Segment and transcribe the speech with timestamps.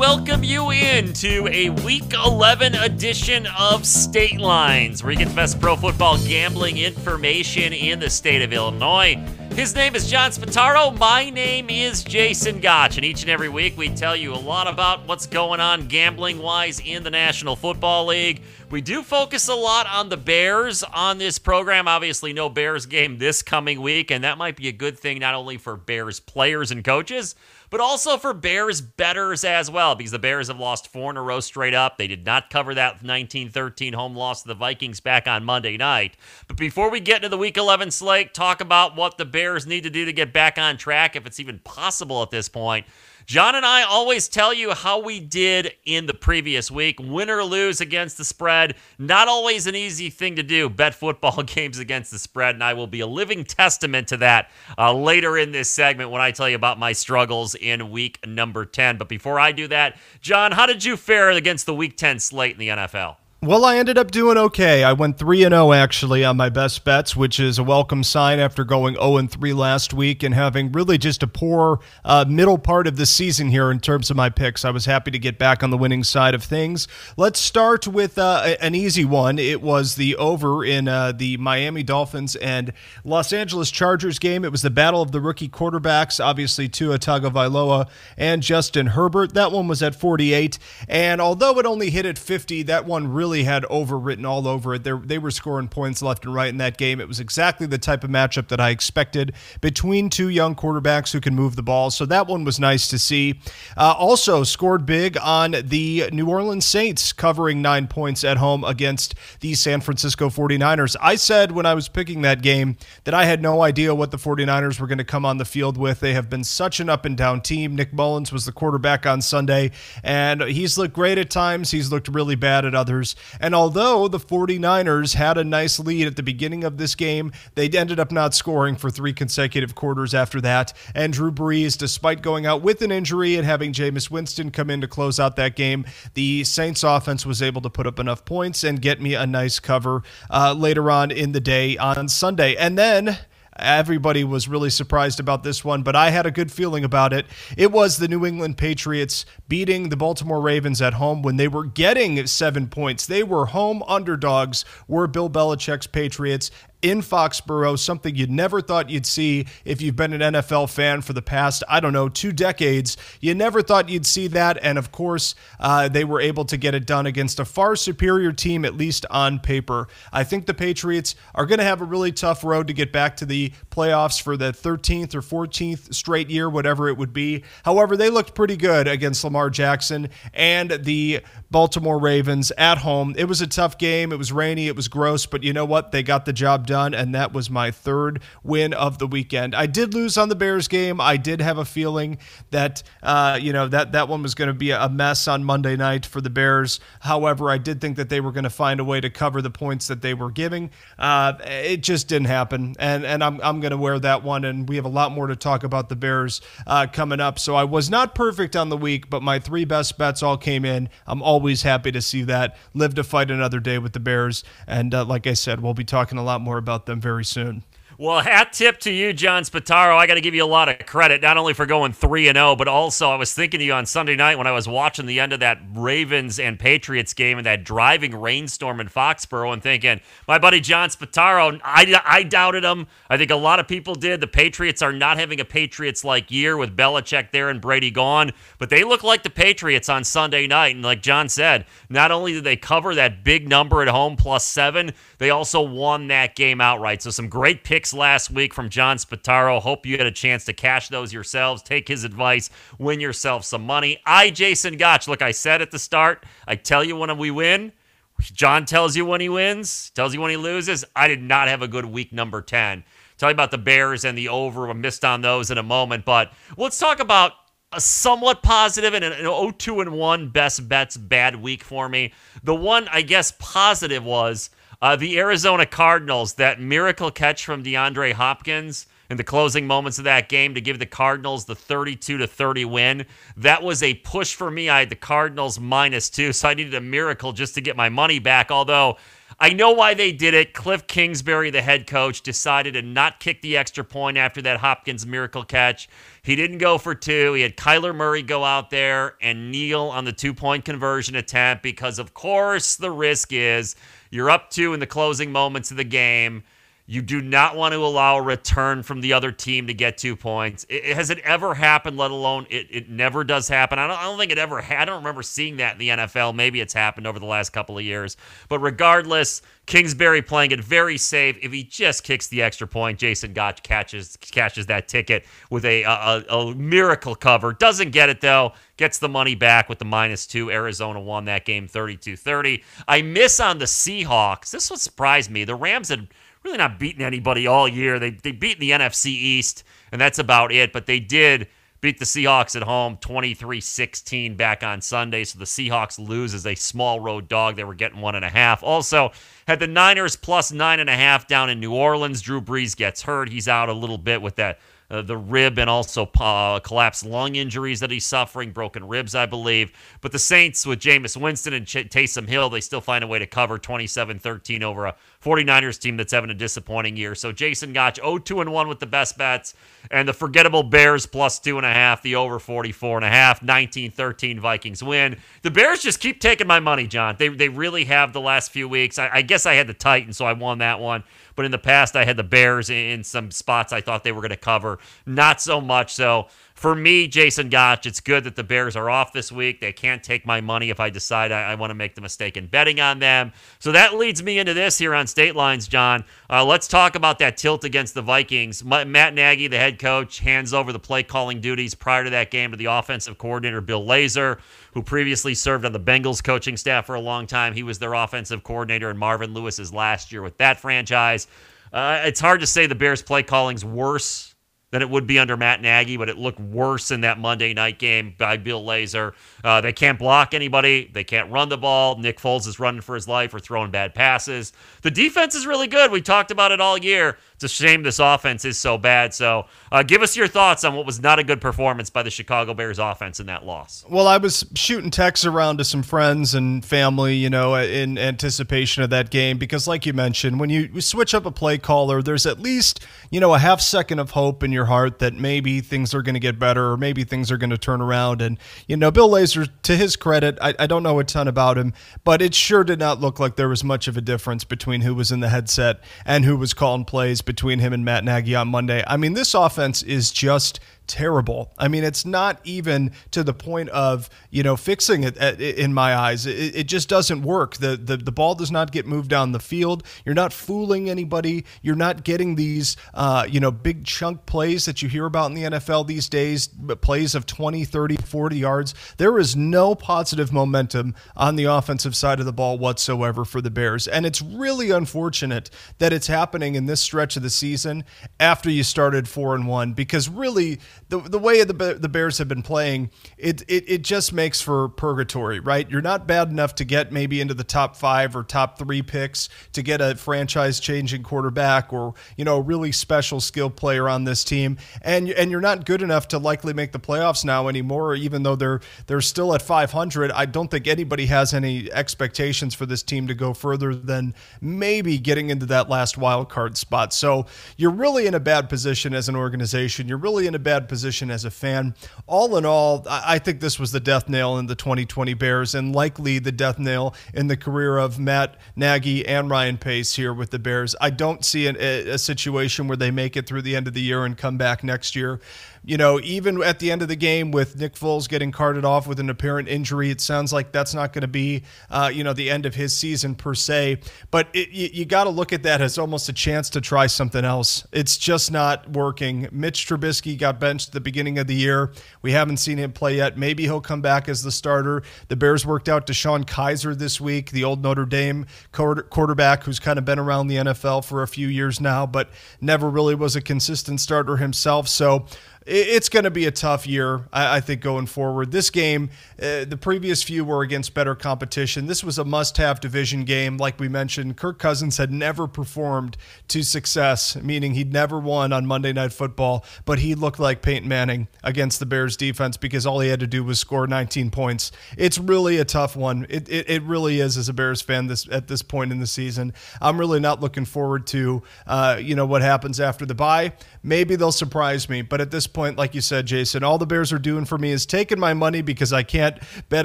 [0.00, 5.34] welcome you in to a Week 11 edition of State Lines, where you get the
[5.34, 9.22] best pro football gambling information in the state of Illinois.
[9.52, 10.98] His name is John Spataro.
[10.98, 12.96] My name is Jason Gotch.
[12.96, 16.38] And each and every week, we tell you a lot about what's going on gambling
[16.38, 18.40] wise in the National Football League.
[18.70, 21.88] We do focus a lot on the Bears on this program.
[21.88, 25.34] Obviously, no Bears game this coming week, and that might be a good thing not
[25.34, 27.34] only for Bears players and coaches,
[27.70, 31.22] but also for Bears betters as well, because the Bears have lost four in a
[31.22, 31.96] row straight up.
[31.96, 35.76] They did not cover that 19 13 home loss to the Vikings back on Monday
[35.76, 36.16] night.
[36.48, 39.84] But before we get into the Week 11 slate, talk about what the Bears need
[39.84, 42.86] to do to get back on track, if it's even possible at this point.
[43.30, 46.98] John and I always tell you how we did in the previous week.
[46.98, 48.74] Win or lose against the spread.
[48.98, 50.68] Not always an easy thing to do.
[50.68, 52.56] Bet football games against the spread.
[52.56, 56.20] And I will be a living testament to that uh, later in this segment when
[56.20, 58.98] I tell you about my struggles in week number 10.
[58.98, 62.54] But before I do that, John, how did you fare against the week 10 slate
[62.54, 63.14] in the NFL?
[63.42, 64.84] Well, I ended up doing okay.
[64.84, 68.38] I went 3 and 0 actually on my best bets, which is a welcome sign
[68.38, 72.58] after going 0 and 3 last week and having really just a poor uh, middle
[72.58, 74.62] part of the season here in terms of my picks.
[74.62, 76.86] I was happy to get back on the winning side of things.
[77.16, 79.38] Let's start with uh, an easy one.
[79.38, 84.44] It was the over in uh, the Miami Dolphins and Los Angeles Chargers game.
[84.44, 87.88] It was the battle of the rookie quarterbacks, obviously Tua Tagovailoa
[88.18, 89.32] and Justin Herbert.
[89.32, 90.58] That one was at 48,
[90.90, 94.74] and although it only hit at 50, that one really really had overwritten all over
[94.74, 94.82] it.
[94.82, 97.00] They're, they were scoring points left and right in that game.
[97.00, 101.20] It was exactly the type of matchup that I expected between two young quarterbacks who
[101.20, 101.92] can move the ball.
[101.92, 103.40] So that one was nice to see.
[103.76, 109.14] Uh, also scored big on the New Orleans Saints covering nine points at home against
[109.38, 110.96] the San Francisco 49ers.
[111.00, 114.16] I said when I was picking that game that I had no idea what the
[114.16, 116.00] 49ers were going to come on the field with.
[116.00, 117.76] They have been such an up and down team.
[117.76, 119.70] Nick Mullens was the quarterback on Sunday,
[120.02, 121.70] and he's looked great at times.
[121.70, 123.14] He's looked really bad at others.
[123.40, 127.68] And although the 49ers had a nice lead at the beginning of this game, they
[127.68, 130.72] ended up not scoring for three consecutive quarters after that.
[130.94, 134.80] And Drew Brees, despite going out with an injury and having Jameis Winston come in
[134.80, 138.64] to close out that game, the Saints offense was able to put up enough points
[138.64, 142.56] and get me a nice cover uh, later on in the day on Sunday.
[142.56, 143.18] And then
[143.60, 147.26] Everybody was really surprised about this one, but I had a good feeling about it.
[147.56, 151.66] It was the New England Patriots beating the Baltimore Ravens at home when they were
[151.66, 153.06] getting seven points.
[153.06, 156.50] They were home underdogs, were Bill Belichick's Patriots,
[156.82, 161.12] in Foxborough, something you never thought you'd see if you've been an NFL fan for
[161.12, 162.96] the past, I don't know, two decades.
[163.20, 164.58] You never thought you'd see that.
[164.62, 168.32] And of course, uh, they were able to get it done against a far superior
[168.32, 169.88] team, at least on paper.
[170.12, 173.16] I think the Patriots are going to have a really tough road to get back
[173.18, 177.44] to the playoffs for the 13th or 14th straight year, whatever it would be.
[177.64, 181.20] However, they looked pretty good against Lamar Jackson and the
[181.50, 183.14] Baltimore Ravens at home.
[183.18, 184.12] It was a tough game.
[184.12, 184.68] It was rainy.
[184.68, 185.90] It was gross, but you know what?
[185.90, 189.54] They got the job done, and that was my third win of the weekend.
[189.54, 191.00] I did lose on the Bears game.
[191.00, 192.18] I did have a feeling
[192.50, 195.76] that uh, you know that that one was going to be a mess on Monday
[195.76, 196.78] night for the Bears.
[197.00, 199.50] However, I did think that they were going to find a way to cover the
[199.50, 200.70] points that they were giving.
[200.98, 204.44] Uh, it just didn't happen, and and I'm I'm going to wear that one.
[204.44, 207.40] And we have a lot more to talk about the Bears uh, coming up.
[207.40, 210.64] So I was not perfect on the week, but my three best bets all came
[210.64, 210.88] in.
[211.08, 212.54] I'm always happy to see that.
[212.74, 215.84] Live to fight another day with the Bears, and uh, like I said, we'll be
[215.84, 217.62] talking a lot more about them very soon.
[218.00, 219.94] Well, hat tip to you, John Spataro.
[219.94, 222.36] I got to give you a lot of credit, not only for going 3 and
[222.36, 225.04] 0, but also I was thinking of you on Sunday night when I was watching
[225.04, 229.62] the end of that Ravens and Patriots game and that driving rainstorm in Foxborough and
[229.62, 232.86] thinking, my buddy John Spataro, I, I doubted him.
[233.10, 234.22] I think a lot of people did.
[234.22, 238.30] The Patriots are not having a Patriots like year with Belichick there and Brady gone,
[238.58, 240.74] but they look like the Patriots on Sunday night.
[240.74, 244.46] And like John said, not only did they cover that big number at home plus
[244.46, 247.02] seven, they also won that game outright.
[247.02, 249.60] So some great picks picks last week from John Spataro.
[249.60, 251.62] Hope you had a chance to cash those yourselves.
[251.62, 254.00] Take his advice, win yourself some money.
[254.06, 257.72] I, Jason Gotch, look, I said at the start, I tell you when we win.
[258.20, 260.84] John tells you when he wins, tells you when he loses.
[260.94, 262.84] I did not have a good week number 10.
[263.16, 264.68] Tell you about the Bears and the over.
[264.68, 267.32] I missed on those in a moment, but let's talk about
[267.72, 272.12] a somewhat positive and an 0-2 and 1 best bets bad week for me.
[272.42, 274.50] The one I guess positive was
[274.82, 280.04] uh, the Arizona Cardinals, that miracle catch from DeAndre Hopkins in the closing moments of
[280.04, 283.06] that game to give the Cardinals the 32 to 30 win.
[283.36, 284.70] That was a push for me.
[284.70, 287.88] I had the Cardinals minus two, so I needed a miracle just to get my
[287.88, 288.50] money back.
[288.50, 288.96] Although
[289.42, 290.52] I know why they did it.
[290.52, 295.06] Kliff Kingsbury, the head coach, decided to not kick the extra point after that Hopkins
[295.06, 295.88] miracle catch.
[296.22, 297.32] He didn't go for two.
[297.32, 301.62] He had Kyler Murray go out there and kneel on the two point conversion attempt
[301.62, 303.76] because, of course, the risk is
[304.10, 306.44] you're up two in the closing moments of the game.
[306.90, 310.16] You do not want to allow a return from the other team to get two
[310.16, 310.66] points.
[310.68, 313.78] It, has it ever happened, let alone it, it never does happen?
[313.78, 315.88] I don't, I don't think it ever ha- I don't remember seeing that in the
[315.90, 316.34] NFL.
[316.34, 318.16] Maybe it's happened over the last couple of years.
[318.48, 321.38] But regardless, Kingsbury playing it very safe.
[321.40, 325.84] If he just kicks the extra point, Jason Gotch catches catches that ticket with a,
[325.84, 327.52] a, a miracle cover.
[327.52, 328.54] Doesn't get it though.
[328.78, 330.50] Gets the money back with the minus two.
[330.50, 332.64] Arizona won that game 32 30.
[332.88, 334.50] I miss on the Seahawks.
[334.50, 335.44] This would surprise me.
[335.44, 336.08] The Rams had
[336.44, 337.98] really not beaten anybody all year.
[337.98, 340.72] They they beat the NFC East, and that's about it.
[340.72, 341.48] But they did
[341.80, 345.24] beat the Seahawks at home 23-16 back on Sunday.
[345.24, 347.56] So the Seahawks lose as a small road dog.
[347.56, 348.62] They were getting one and a half.
[348.62, 349.12] Also
[349.48, 352.20] had the Niners plus nine and a half down in New Orleans.
[352.20, 353.30] Drew Brees gets hurt.
[353.30, 354.58] He's out a little bit with that
[354.90, 359.24] uh, the rib and also uh, collapsed lung injuries that he's suffering, broken ribs, I
[359.24, 359.72] believe.
[360.00, 363.20] But the Saints with Jameis Winston and Ch- Taysom Hill, they still find a way
[363.20, 367.14] to cover 27 13 over a 49ers team that's having a disappointing year.
[367.14, 369.54] So Jason Gotch 0 2 and 1 with the best bets,
[369.90, 375.18] and the forgettable Bears plus 2.5, the over 44.5, 19 13 Vikings win.
[375.42, 377.16] The Bears just keep taking my money, John.
[377.18, 378.98] They, they really have the last few weeks.
[378.98, 381.04] I, I guess I had the Titans, so I won that one.
[381.36, 384.20] But in the past, I had the Bears in some spots I thought they were
[384.20, 384.78] going to cover.
[385.06, 385.94] Not so much.
[385.94, 386.28] So
[386.60, 389.62] for me, Jason Gotch, it's good that the Bears are off this week.
[389.62, 392.36] They can't take my money if I decide I, I want to make the mistake
[392.36, 393.32] in betting on them.
[393.60, 396.04] So that leads me into this here on State Lines, John.
[396.28, 398.62] Uh, let's talk about that tilt against the Vikings.
[398.62, 402.50] Matt Nagy, the head coach, hands over the play calling duties prior to that game
[402.50, 404.38] to the offensive coordinator, Bill Lazor,
[404.74, 407.54] who previously served on the Bengals coaching staff for a long time.
[407.54, 411.26] He was their offensive coordinator in Marvin Lewis's last year with that franchise.
[411.72, 414.29] Uh, it's hard to say the Bears' play calling's worse
[414.70, 417.78] than it would be under Matt Nagy, but it looked worse in that Monday night
[417.78, 419.14] game by Bill Lazor.
[419.42, 420.88] Uh, they can't block anybody.
[420.92, 421.98] They can't run the ball.
[421.98, 424.52] Nick Foles is running for his life or throwing bad passes.
[424.82, 425.90] The defense is really good.
[425.90, 427.18] We talked about it all year.
[427.42, 429.14] It's a shame this offense is so bad.
[429.14, 432.10] So, uh, give us your thoughts on what was not a good performance by the
[432.10, 433.82] Chicago Bears offense in that loss.
[433.88, 438.82] Well, I was shooting texts around to some friends and family, you know, in anticipation
[438.82, 442.26] of that game because, like you mentioned, when you switch up a play caller, there's
[442.26, 445.94] at least, you know, a half second of hope in your heart that maybe things
[445.94, 448.20] are going to get better or maybe things are going to turn around.
[448.20, 448.38] And,
[448.68, 451.72] you know, Bill Lazor, to his credit, I, I don't know a ton about him,
[452.04, 454.94] but it sure did not look like there was much of a difference between who
[454.94, 458.48] was in the headset and who was calling plays between him and Matt Nagy on
[458.48, 458.82] Monday.
[458.88, 460.58] I mean, this offense is just
[460.90, 461.52] terrible.
[461.56, 465.94] I mean, it's not even to the point of you know fixing it in my
[465.94, 466.26] eyes.
[466.26, 467.56] It, just doesn't work.
[467.56, 469.84] The, the the ball does not get moved down the field.
[470.04, 471.44] You're not fooling anybody.
[471.62, 475.34] You're not getting these uh, you know big chunk plays that you hear about in
[475.34, 476.48] the NFL these days,
[476.80, 478.74] plays of 20, 30, 40 yards.
[478.96, 483.50] There is no positive momentum on the offensive side of the ball whatsoever for the
[483.50, 487.84] Bears, and it's really unfortunate that it's happening in this stretch of the season
[488.18, 490.58] after you started four and one because really
[490.90, 494.68] the the way the the Bears have been playing, it, it it just makes for
[494.68, 495.70] purgatory, right?
[495.70, 499.28] You're not bad enough to get maybe into the top five or top three picks
[499.52, 504.02] to get a franchise changing quarterback or you know a really special skill player on
[504.02, 507.94] this team, and and you're not good enough to likely make the playoffs now anymore.
[507.94, 512.66] Even though they're they're still at 500, I don't think anybody has any expectations for
[512.66, 516.92] this team to go further than maybe getting into that last wild card spot.
[516.92, 517.26] So
[517.56, 519.86] you're really in a bad position as an organization.
[519.86, 521.74] You're really in a bad position position as a fan.
[522.06, 525.74] All in all, I think this was the death nail in the 2020 Bears and
[525.74, 530.30] likely the death nail in the career of Matt Nagy and Ryan Pace here with
[530.30, 530.74] the Bears.
[530.80, 533.74] I don't see an, a, a situation where they make it through the end of
[533.74, 535.20] the year and come back next year
[535.62, 538.86] you know, even at the end of the game with Nick Foles getting carted off
[538.86, 542.14] with an apparent injury, it sounds like that's not going to be, uh, you know,
[542.14, 543.80] the end of his season per se.
[544.10, 546.86] But it, you, you got to look at that as almost a chance to try
[546.86, 547.66] something else.
[547.72, 549.28] It's just not working.
[549.32, 551.72] Mitch Trubisky got benched the beginning of the year.
[552.02, 553.18] We haven't seen him play yet.
[553.18, 554.82] Maybe he'll come back as the starter.
[555.08, 559.78] The Bears worked out DeShone Kizer this week, the old Notre Dame quarterback who's kind
[559.78, 562.10] of been around the NFL for a few years now, but
[562.40, 564.68] never really was a consistent starter himself.
[564.68, 565.06] So,
[565.46, 568.30] it's going to be a tough year, I, think, going forward.
[568.30, 571.66] This game, uh, the previous few were against better competition.
[571.66, 573.38] This was a must have division game.
[573.38, 575.96] Like we mentioned, Kirk Cousins had never performed
[576.28, 580.68] to success, meaning he'd never won on Monday Night Football, but he looked like Peyton
[580.68, 584.52] Manning against the Bears defense because all he had to do was score 19 points.
[584.76, 586.06] It's really a tough one.
[586.10, 588.86] It, it, it really is as a Bears fan this at this point in the
[588.86, 589.32] season.
[589.60, 593.32] I'm really not looking forward to, uh, you know, what happens after the bye.
[593.62, 596.92] Maybe they'll surprise me, but at this point, like you said, Jason, all the Bears
[596.92, 599.18] are doing for me is taking my money because I can't
[599.48, 599.64] bet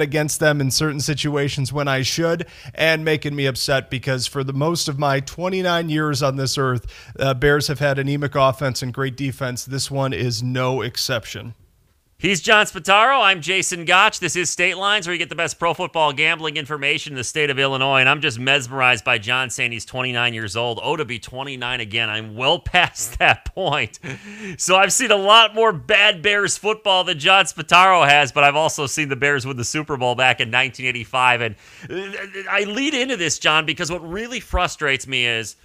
[0.00, 4.52] against them in certain situations when I should, and making me upset because for the
[4.52, 6.86] most of my 29 years on this earth,
[7.18, 9.64] uh, Bears have had anemic offense and great defense.
[9.64, 11.54] This one is no exception.
[12.18, 13.20] He's John Spataro.
[13.20, 14.20] I'm Jason Gotch.
[14.20, 17.22] This is State Lines, where you get the best pro football gambling information in the
[17.22, 18.00] state of Illinois.
[18.00, 20.80] And I'm just mesmerized by John saying he's 29 years old.
[20.82, 22.08] Oh, to be 29 again.
[22.08, 23.98] I'm well past that point.
[24.56, 28.56] So I've seen a lot more bad Bears football than John Spataro has, but I've
[28.56, 31.40] also seen the Bears win the Super Bowl back in 1985.
[31.42, 31.54] And
[31.90, 35.56] uh, I lead into this, John, because what really frustrates me is.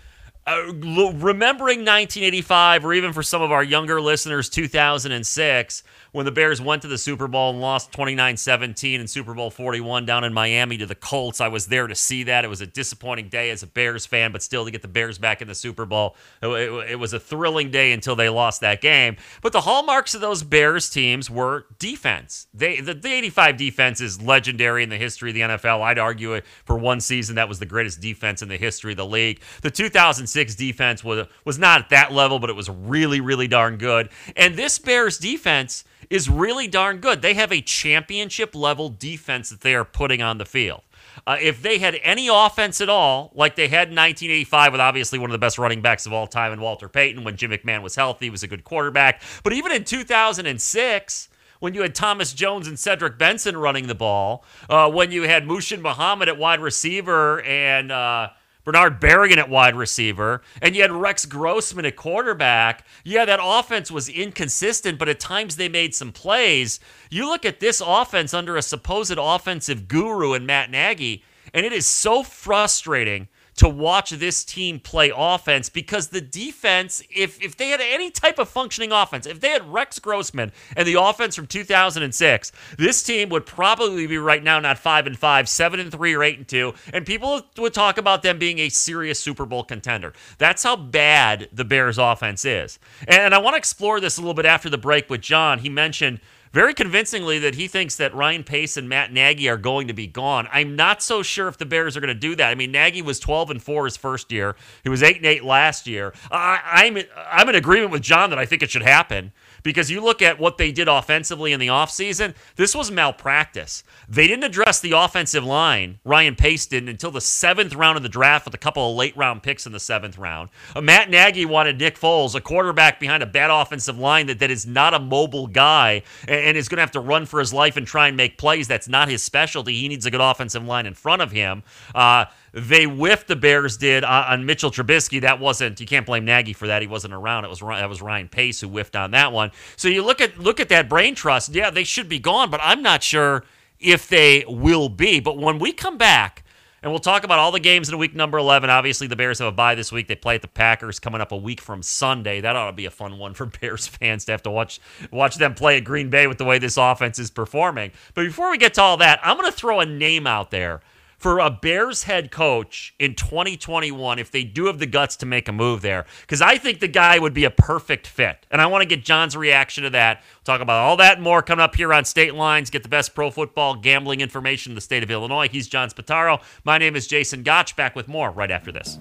[0.48, 5.83] Uh, remembering 1985, or even for some of our younger listeners, 2006,
[6.13, 9.51] when the Bears went to the Super Bowl and lost 29 17 in Super Bowl
[9.51, 11.41] 41 down in Miami to the Colts.
[11.41, 12.43] I was there to see that.
[12.43, 15.17] It was a disappointing day as a Bears fan, but still to get the Bears
[15.17, 18.62] back in the Super Bowl, it, it, it was a thrilling day until they lost
[18.62, 19.17] that game.
[19.41, 22.48] But the hallmarks of those Bears teams were defense.
[22.51, 25.81] They the, the 85 defense is legendary in the history of the NFL.
[25.81, 28.98] I'd argue it for one season that was the greatest defense in the history of
[28.98, 29.39] the league.
[29.62, 33.77] The 2006 defense was was not at that level, but it was really really darn
[33.77, 34.10] good.
[34.36, 37.21] And this Bears defense is really darn good.
[37.21, 40.81] They have a championship level defense that they are putting on the field.
[41.27, 45.19] Uh, if they had any offense at all, like they had in 1985, with obviously
[45.19, 47.81] one of the best running backs of all time in Walter Payton, when Jim McMahon
[47.81, 49.21] was healthy, was a good quarterback.
[49.43, 51.29] But even in 2006,
[51.60, 55.45] when you had Thomas Jones and Cedric Benson running the ball, uh, when you had
[55.45, 58.29] Muhsin Muhammad at wide receiver and uh,
[58.63, 62.86] Bernard Berrian at wide receiver, and you had Rex Grossman at quarterback.
[63.03, 66.80] Yeah, that offense was inconsistent, but at times they made some plays.
[67.10, 71.74] You look at this offense under a supposed offensive guru in Matt Nagy, and it
[71.74, 73.27] is so frustrating
[73.58, 78.39] to watch this team play offense because the defense, if if they had any type
[78.39, 83.29] of functioning offense, if they had Rex Grossman and the offense from 2006, this team
[83.29, 86.48] would probably be right now not five and five, seven and three, or eight and
[86.48, 90.13] two, and people would talk about them being a serious Super Bowl contender.
[90.38, 94.34] That's how bad the Bears' offense is, and I want to explore this a little
[94.34, 95.60] bit after the break with John.
[95.60, 96.20] He mentioned
[96.51, 100.08] very convincingly that he thinks that Ryan Pace and Matt Nagy are going to be
[100.08, 100.48] gone.
[100.51, 102.50] I'm not so sure if the Bears are going to do that.
[102.50, 104.55] I mean, Nagy was 12 and 4 his first year.
[104.84, 106.13] He was 8 and 8 last year.
[106.29, 109.31] I, am I'm, I'm in agreement with John that I think it should happen
[109.63, 113.84] because you look at what they did offensively in the offseason, this was malpractice.
[114.08, 118.10] They didn't address the offensive line, Ryan Pace didn't, until the seventh round of the
[118.10, 120.50] draft with a couple of late round picks in the seventh round.
[120.75, 124.51] Uh, Matt Nagy wanted Nick Foles, a quarterback behind a bad offensive line that, that
[124.51, 127.53] is not a mobile guy and, and is going to have to run for his
[127.53, 128.68] life and try and make plays.
[128.68, 129.75] That's not his specialty.
[129.75, 131.63] He needs a good offensive line in front of him.
[131.94, 135.22] Uh, they whiffed the Bears did uh, on Mitchell Trubisky.
[135.22, 136.81] That wasn't you can't blame Nagy for that.
[136.81, 137.46] He wasn't around.
[137.46, 139.51] It was that was Ryan Pace who whiffed on that one.
[139.77, 141.53] So you look at look at that brain trust.
[141.55, 143.46] Yeah, they should be gone, but I'm not sure
[143.79, 145.20] if they will be.
[145.20, 146.43] But when we come back,
[146.84, 148.70] and we'll talk about all the games in week number 11.
[148.70, 150.08] Obviously, the Bears have a bye this week.
[150.08, 152.41] They play at the Packers coming up a week from Sunday.
[152.41, 154.79] That ought to be a fun one for Bears fans to have to watch
[155.12, 157.91] watch them play at Green Bay with the way this offense is performing.
[158.13, 160.81] But before we get to all that, I'm going to throw a name out there
[161.21, 165.47] for a Bears head coach in 2021 if they do have the guts to make
[165.47, 166.07] a move there.
[166.21, 168.47] Because I think the guy would be a perfect fit.
[168.49, 170.17] And I want to get John's reaction to that.
[170.17, 172.71] We'll talk about all that and more coming up here on State Lines.
[172.71, 175.47] Get the best pro football gambling information in the state of Illinois.
[175.47, 176.41] He's John Spataro.
[176.63, 177.75] My name is Jason Gotch.
[177.75, 178.97] Back with more right after this.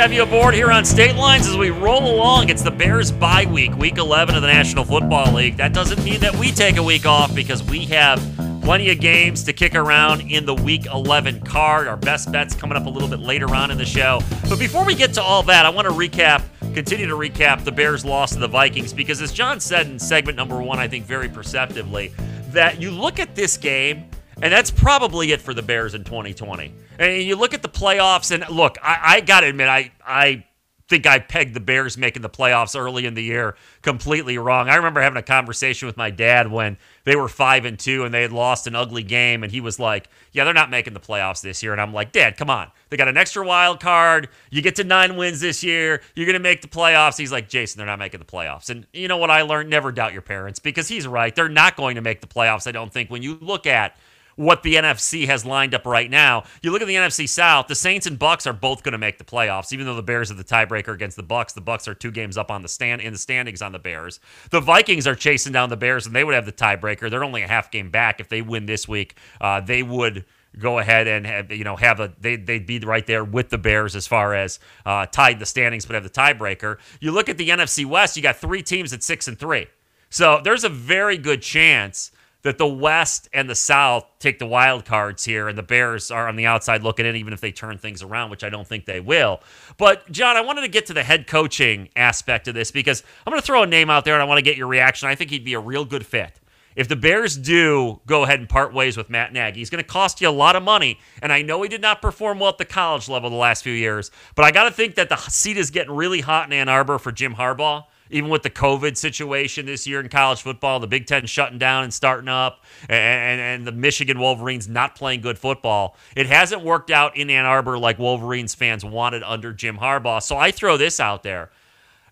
[0.00, 2.48] Have you aboard here on State Lines as we roll along.
[2.48, 5.58] It's the Bears bye week, week 11 of the National Football League.
[5.58, 8.18] That doesn't mean that we take a week off because we have
[8.62, 11.86] plenty of games to kick around in the week 11 card.
[11.86, 14.22] Our best bets coming up a little bit later on in the show.
[14.48, 17.72] But before we get to all that, I want to recap, continue to recap the
[17.72, 21.04] Bears' loss to the Vikings because, as John said in segment number one, I think
[21.04, 22.14] very perceptively,
[22.52, 24.08] that you look at this game
[24.42, 26.72] and that's probably it for the Bears in 2020.
[27.00, 30.44] And you look at the playoffs, and look, I, I got to admit, I, I
[30.86, 34.68] think I pegged the Bears making the playoffs early in the year completely wrong.
[34.68, 38.12] I remember having a conversation with my dad when they were five and two and
[38.12, 41.00] they had lost an ugly game, and he was like, "Yeah, they're not making the
[41.00, 42.70] playoffs this year." And I'm like, "Dad, come on!
[42.90, 44.28] They got an extra wild card.
[44.50, 46.02] You get to nine wins this year.
[46.14, 49.08] You're gonna make the playoffs." He's like, "Jason, they're not making the playoffs." And you
[49.08, 49.70] know what I learned?
[49.70, 51.34] Never doubt your parents because he's right.
[51.34, 52.66] They're not going to make the playoffs.
[52.66, 53.96] I don't think when you look at
[54.40, 56.44] what the NFC has lined up right now.
[56.62, 59.18] You look at the NFC South, the Saints and Bucs are both going to make
[59.18, 61.52] the playoffs, even though the Bears are the tiebreaker against the Bucs.
[61.52, 64.18] The Bucs are two games up on the stand in the standings on the Bears.
[64.50, 67.10] The Vikings are chasing down the Bears, and they would have the tiebreaker.
[67.10, 68.18] They're only a half game back.
[68.18, 70.24] If they win this week, uh, they would
[70.58, 73.58] go ahead and have, you know have a they they'd be right there with the
[73.58, 76.78] Bears as far as uh, tied the standings, but have the tiebreaker.
[76.98, 79.66] You look at the NFC West, you got three teams at six and three,
[80.08, 82.10] so there's a very good chance
[82.42, 86.28] that the West and the South take the wild cards here, and the Bears are
[86.28, 88.86] on the outside looking in, even if they turn things around, which I don't think
[88.86, 89.40] they will.
[89.76, 93.30] But, John, I wanted to get to the head coaching aspect of this because I'm
[93.30, 95.08] going to throw a name out there and I want to get your reaction.
[95.08, 96.40] I think he'd be a real good fit.
[96.76, 99.88] If the Bears do go ahead and part ways with Matt Nagy, he's going to
[99.88, 100.98] cost you a lot of money.
[101.20, 103.72] And I know he did not perform well at the college level the last few
[103.72, 106.68] years, but I got to think that the seat is getting really hot in Ann
[106.68, 110.86] Arbor for Jim Harbaugh even with the COVID situation this year in college football, the
[110.86, 115.38] Big Ten shutting down and starting up, and, and, the Michigan Wolverines not playing good
[115.38, 120.22] football, it hasn't worked out in Ann Arbor like Wolverines fans wanted under Jim Harbaugh.
[120.22, 121.50] So I throw this out there.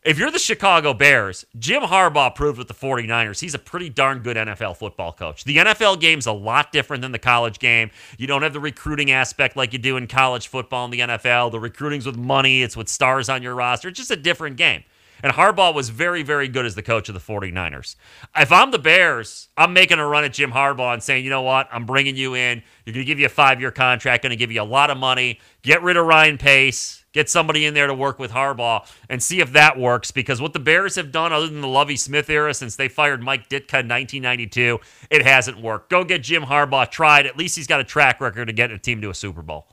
[0.05, 4.21] If you're the Chicago Bears, Jim Harbaugh proved with the 49ers he's a pretty darn
[4.21, 5.45] good NFL football coach.
[5.45, 7.90] The NFL game's a lot different than the college game.
[8.17, 11.50] You don't have the recruiting aspect like you do in college football in the NFL.
[11.50, 13.88] The recruiting's with money, it's with stars on your roster.
[13.88, 14.85] It's just a different game.
[15.23, 17.97] And Harbaugh was very, very good as the coach of the 49ers.
[18.37, 21.43] If I'm the Bears, I'm making a run at Jim Harbaugh and saying, you know
[21.43, 21.69] what?
[21.73, 22.63] I'm bringing you in.
[22.85, 24.91] You're going to give you a five year contract, going to give you a lot
[24.91, 25.41] of money.
[25.63, 27.05] Get rid of Ryan Pace.
[27.13, 30.11] Get somebody in there to work with Harbaugh and see if that works.
[30.11, 33.23] Because what the Bears have done, other than the Lovie Smith era, since they fired
[33.23, 34.79] Mike Ditka in 1992,
[35.11, 35.91] it hasn't worked.
[35.91, 36.85] Go get Jim Harbaugh.
[36.85, 37.27] It.
[37.27, 39.67] At least he's got a track record to get a team to a Super Bowl.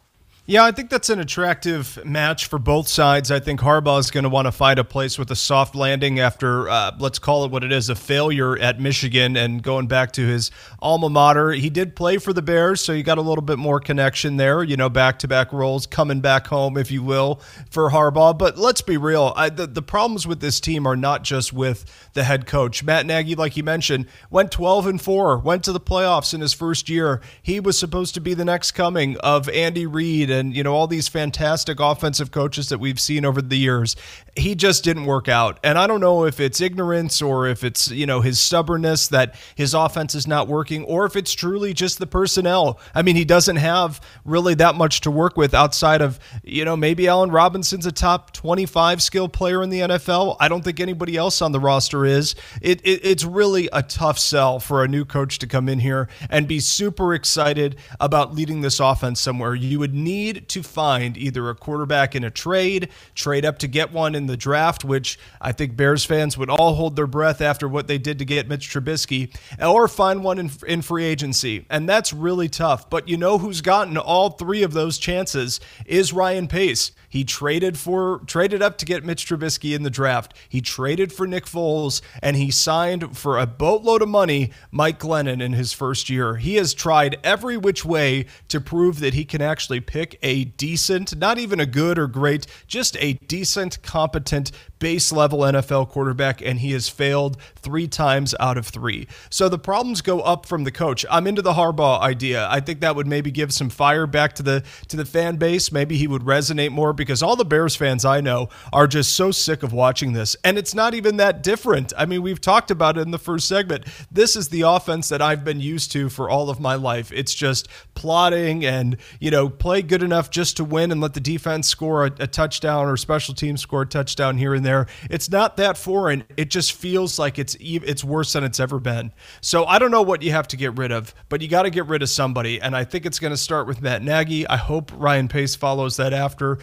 [0.47, 3.31] Yeah, I think that's an attractive match for both sides.
[3.31, 6.19] I think Harbaugh is going to want to find a place with a soft landing
[6.19, 10.11] after, uh, let's call it what it is, a failure at Michigan and going back
[10.11, 11.49] to his alma mater.
[11.49, 14.61] He did play for the Bears, so you got a little bit more connection there,
[14.61, 17.41] you know, back to back roles, coming back home, if you will,
[17.71, 18.37] for Harbaugh.
[18.37, 19.33] But let's be real.
[19.35, 22.83] I, the, the problems with this team are not just with the head coach.
[22.83, 26.53] Matt Nagy, like you mentioned, went 12 and 4, went to the playoffs in his
[26.53, 27.19] first year.
[27.41, 30.87] He was supposed to be the next coming of Andy Reid and you know all
[30.87, 33.95] these fantastic offensive coaches that we've seen over the years
[34.37, 35.59] he just didn't work out.
[35.63, 39.35] And i don't know if it's ignorance or if it's you know his stubbornness that
[39.55, 42.79] his offense is not working or if it's truly just the personnel.
[42.93, 46.75] I mean he doesn't have really that much to work with outside of you know
[46.75, 51.15] maybe allen robinson's a top 25 skill player in the nfl i don't think anybody
[51.17, 52.35] else on the roster is.
[52.61, 56.09] It, it it's really a tough sell for a new coach to come in here
[56.29, 59.55] and be super excited about leading this offense somewhere.
[59.55, 63.67] You would need need to find either a quarterback in a trade, trade up to
[63.67, 67.41] get one in the draft, which I think Bears fans would all hold their breath
[67.41, 71.65] after what they did to get Mitch Trubisky, or find one in, in free agency.
[71.69, 72.89] And that's really tough.
[72.89, 76.91] But you know who's gotten all three of those chances is Ryan Pace.
[77.15, 80.33] He traded for traded up to get Mitch Trubisky in the draft.
[80.49, 85.41] He traded for Nick Foles and he signed for a boatload of money Mike Glennon
[85.41, 86.35] in his first year.
[86.35, 91.17] He has tried every which way to prove that he can actually pick a decent,
[91.17, 96.59] not even a good or great, just a decent, competent base level NFL quarterback, and
[96.59, 99.07] he has failed three times out of three.
[99.29, 101.05] So the problems go up from the coach.
[101.09, 102.47] I'm into the Harbaugh idea.
[102.49, 105.71] I think that would maybe give some fire back to the to the fan base.
[105.71, 109.31] Maybe he would resonate more because all the Bears fans I know are just so
[109.31, 111.93] sick of watching this, and it's not even that different.
[111.97, 113.85] I mean, we've talked about it in the first segment.
[114.11, 117.11] This is the offense that I've been used to for all of my life.
[117.11, 121.19] It's just plotting and you know play good enough just to win and let the
[121.19, 124.87] defense score a, a touchdown or special teams score a touchdown here and there.
[125.09, 126.23] It's not that foreign.
[126.37, 129.11] It just feels like it's it's worse than it's ever been.
[129.41, 131.69] So I don't know what you have to get rid of, but you got to
[131.69, 134.47] get rid of somebody, and I think it's going to start with Matt Nagy.
[134.47, 136.59] I hope Ryan Pace follows that after.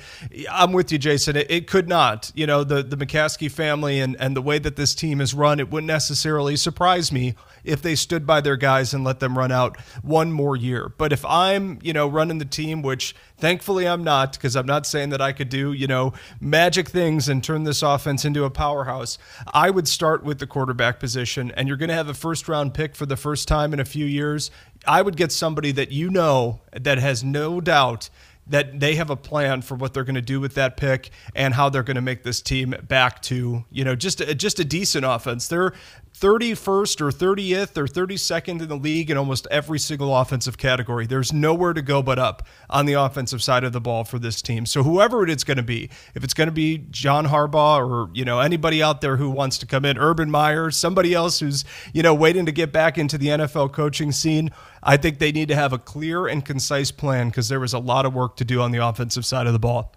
[0.51, 1.37] I'm with you, Jason.
[1.37, 2.33] It, it could not.
[2.35, 5.61] You know, the the McCaskey family and and the way that this team is run,
[5.61, 9.53] it wouldn't necessarily surprise me if they stood by their guys and let them run
[9.53, 10.89] out one more year.
[10.89, 14.87] But if I'm, you know, running the team, which thankfully I'm not, because I'm not
[14.87, 18.51] saying that I could do, you know, magic things and turn this offense into a
[18.51, 19.19] powerhouse,
[19.53, 21.51] I would start with the quarterback position.
[21.57, 23.85] And you're going to have a first round pick for the first time in a
[23.85, 24.53] few years.
[24.87, 28.11] I would get somebody that you know that has no doubt
[28.47, 31.55] that they have a plan for what they're going to do with that pick and
[31.55, 34.65] how they're going to make this team back to you know just a, just a
[34.65, 35.49] decent offense.
[35.49, 35.73] They're
[36.19, 41.07] 31st or 30th or 32nd in the league in almost every single offensive category.
[41.07, 44.43] There's nowhere to go but up on the offensive side of the ball for this
[44.43, 44.67] team.
[44.67, 48.11] So whoever it is going to be, if it's going to be John Harbaugh or
[48.13, 51.65] you know anybody out there who wants to come in, Urban Meyer, somebody else who's
[51.93, 54.51] you know waiting to get back into the NFL coaching scene,
[54.83, 57.79] I think they need to have a clear and concise plan because there was a
[57.79, 59.95] lot of work to do on the offensive side of the ball.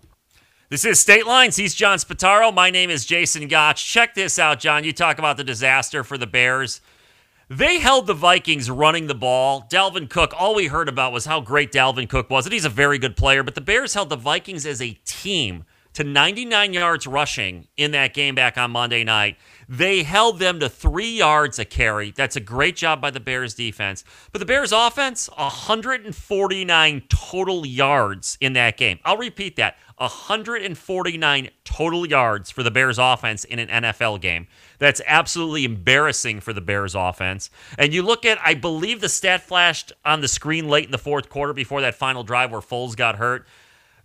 [0.69, 1.55] This is State Lines.
[1.55, 2.53] He's John Spataro.
[2.53, 3.85] My name is Jason Gotch.
[3.85, 4.83] Check this out, John.
[4.83, 6.81] You talk about the disaster for the Bears.
[7.49, 9.67] They held the Vikings running the ball.
[9.69, 12.69] Dalvin Cook, all we heard about was how great Dalvin Cook was, and he's a
[12.69, 17.05] very good player, but the Bears held the Vikings as a team to 99 yards
[17.05, 19.37] rushing in that game back on Monday night.
[19.67, 22.11] They held them to three yards a carry.
[22.11, 24.03] That's a great job by the Bears defense.
[24.31, 28.99] But the Bears offense, 149 total yards in that game.
[29.03, 34.47] I'll repeat that 149 total yards for the Bears offense in an NFL game.
[34.77, 37.49] That's absolutely embarrassing for the Bears offense.
[37.77, 40.97] And you look at, I believe the stat flashed on the screen late in the
[40.97, 43.47] fourth quarter before that final drive where Foles got hurt.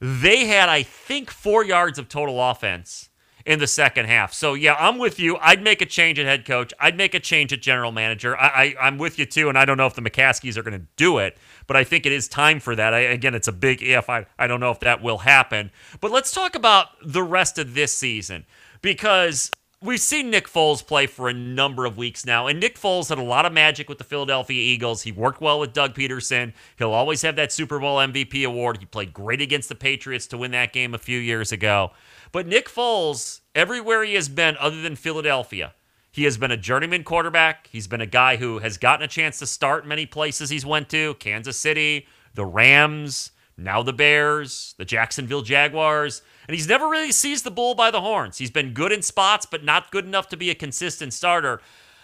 [0.00, 3.09] They had, I think, four yards of total offense
[3.46, 4.32] in the second half.
[4.32, 5.36] So yeah, I'm with you.
[5.38, 6.72] I'd make a change at head coach.
[6.78, 8.36] I'd make a change at general manager.
[8.36, 10.78] I, I am with you too, and I don't know if the McCaskeys are going
[10.78, 12.94] to do it, but I think it is time for that.
[12.94, 14.08] I, again, it's a big if.
[14.08, 15.70] I I don't know if that will happen.
[16.00, 18.44] But let's talk about the rest of this season
[18.82, 19.50] because
[19.82, 23.18] we've seen Nick Foles play for a number of weeks now, and Nick Foles had
[23.18, 25.02] a lot of magic with the Philadelphia Eagles.
[25.02, 26.52] He worked well with Doug Pederson.
[26.76, 28.78] He'll always have that Super Bowl MVP award.
[28.78, 31.92] He played great against the Patriots to win that game a few years ago.
[32.32, 35.74] But Nick Foles, everywhere he has been other than Philadelphia,
[36.12, 37.68] he has been a journeyman quarterback.
[37.70, 40.88] He's been a guy who has gotten a chance to start many places he's went
[40.90, 47.12] to, Kansas City, the Rams, now the Bears, the Jacksonville Jaguars, and he's never really
[47.12, 48.38] seized the bull by the horns.
[48.38, 51.60] He's been good in spots, but not good enough to be a consistent starter.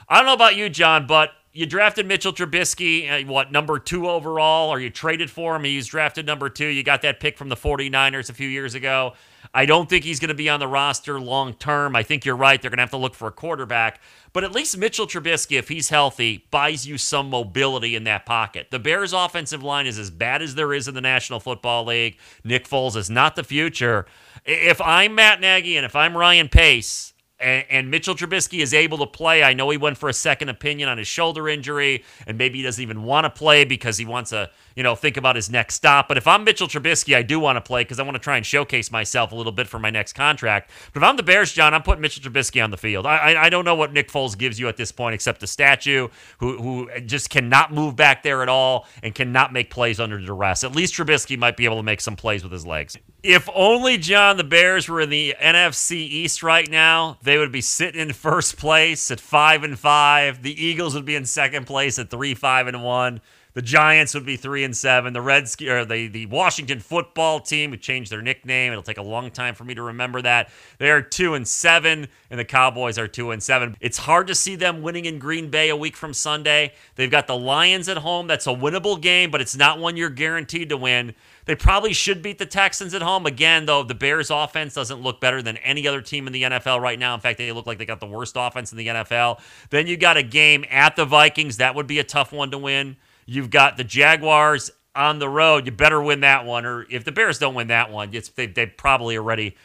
[0.09, 4.09] I don't know about you, John, but you drafted Mitchell Trubisky, uh, what, number two
[4.09, 5.65] overall, or you traded for him.
[5.65, 6.67] He's drafted number two.
[6.67, 9.15] You got that pick from the 49ers a few years ago.
[9.55, 11.97] I don't think he's going to be on the roster long term.
[11.97, 12.61] I think you're right.
[12.61, 14.01] They're going to have to look for a quarterback.
[14.33, 18.71] But at least Mitchell Trubisky, if he's healthy, buys you some mobility in that pocket.
[18.71, 22.19] The Bears' offensive line is as bad as there is in the National Football League.
[22.45, 24.07] Nick Foles is not the future.
[24.45, 28.99] If I'm Matt Nagy and if I'm Ryan Pace, and, and, Mitchell Trubisky is able
[28.99, 29.43] to play.
[29.43, 32.65] I know he went for a second opinion on his shoulder injury, and maybe he
[32.65, 35.75] doesn't even want to play because he wants to, you know, think about his next
[35.75, 36.09] stop.
[36.09, 38.37] But if I'm Mitchell Trubisky, I do want to play because I want to try
[38.39, 40.71] and showcase myself a little bit for my next contract.
[40.93, 43.07] But if I'm the Bears, John, I'm putting Mitchell Trubisky on the field.
[43.07, 45.47] I, I, I don't know what Nick Foles gives you at this point except a
[45.47, 50.19] statue who, who just cannot move back there at all and cannot make plays under
[50.19, 50.65] duress.
[50.65, 52.97] At least Trubisky might be able to make some plays with his legs.
[53.27, 57.61] If only, John, the Bears were in the NFC East right now, they would be
[57.61, 60.45] sitting in first place at five and five.
[60.45, 63.21] The Eagles would be in second place at three, five and one.
[63.55, 65.13] The Giants would be three and seven.
[65.13, 68.71] The Reds or the, the Washington football team would change their nickname.
[68.71, 70.51] It'll take a long time for me to remember that.
[70.79, 73.75] They are two and seven, and the Cowboys are two and seven.
[73.81, 76.75] It's hard to see them winning in Green Bay a week from Sunday.
[76.95, 78.27] They've got the Lions at home.
[78.27, 81.15] That's a winnable game, but it's not one you're guaranteed to win.
[81.47, 83.25] They probably should beat the Texans at home.
[83.25, 86.81] Again, though, the Bears offense doesn't look better than any other team in the NFL
[86.81, 87.15] right now.
[87.15, 89.41] In fact, they look like they got the worst offense in the NFL.
[89.71, 91.59] Then you got a game at the Vikings.
[91.59, 92.97] That would be a tough one to win.
[93.27, 95.67] You've got the Jaguars on the road.
[95.67, 96.67] You better win that one.
[96.67, 99.57] Or if the Bears don't win that one, it's, they, they probably already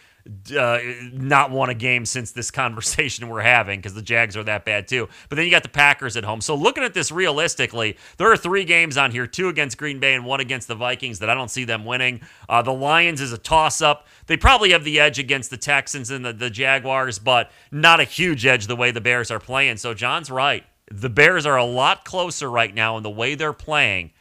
[0.57, 0.79] uh,
[1.13, 4.87] not won a game since this conversation we're having because the Jags are that bad
[4.87, 5.07] too.
[5.29, 6.41] But then you got the Packers at home.
[6.41, 10.13] So looking at this realistically, there are three games on here two against Green Bay
[10.13, 12.21] and one against the Vikings that I don't see them winning.
[12.47, 14.07] Uh, the Lions is a toss up.
[14.27, 18.05] They probably have the edge against the Texans and the, the Jaguars, but not a
[18.05, 19.77] huge edge the way the Bears are playing.
[19.77, 23.53] So John's right the Bears are a lot closer right now in the way they're
[23.53, 24.11] playing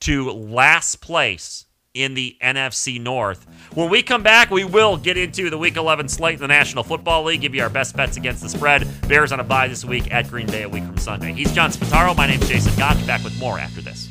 [0.00, 1.64] to last place
[1.98, 3.46] in the NFC North.
[3.74, 6.84] When we come back, we will get into the Week 11 slate in the National
[6.84, 8.86] Football League, give you our best bets against the spread.
[9.08, 11.32] Bears on a bye this week at Green Bay a week from Sunday.
[11.32, 12.16] He's John Spataro.
[12.16, 13.04] My name's Jason Gotch.
[13.06, 14.07] Back with more after this.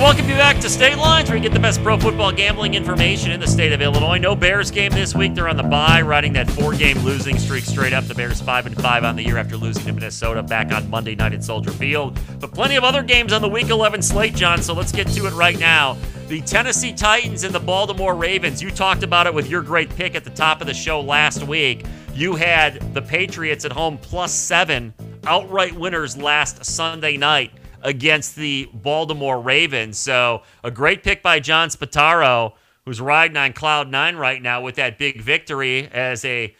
[0.00, 3.32] Welcome you back to State Lines, where you get the best pro football gambling information
[3.32, 4.18] in the state of Illinois.
[4.18, 5.34] No Bears game this week.
[5.34, 8.04] They're on the bye, riding that four-game losing streak straight up.
[8.04, 11.16] The Bears five and five on the year after losing to Minnesota back on Monday
[11.16, 12.16] night at Soldier Field.
[12.38, 14.62] But plenty of other games on the Week 11 slate, John.
[14.62, 15.96] So let's get to it right now.
[16.28, 18.62] The Tennessee Titans and the Baltimore Ravens.
[18.62, 21.42] You talked about it with your great pick at the top of the show last
[21.42, 21.84] week.
[22.14, 24.94] You had the Patriots at home plus seven
[25.26, 27.50] outright winners last Sunday night
[27.82, 29.98] against the Baltimore Ravens.
[29.98, 32.52] So a great pick by John Spataro,
[32.84, 36.54] who's riding on cloud nine right now with that big victory as a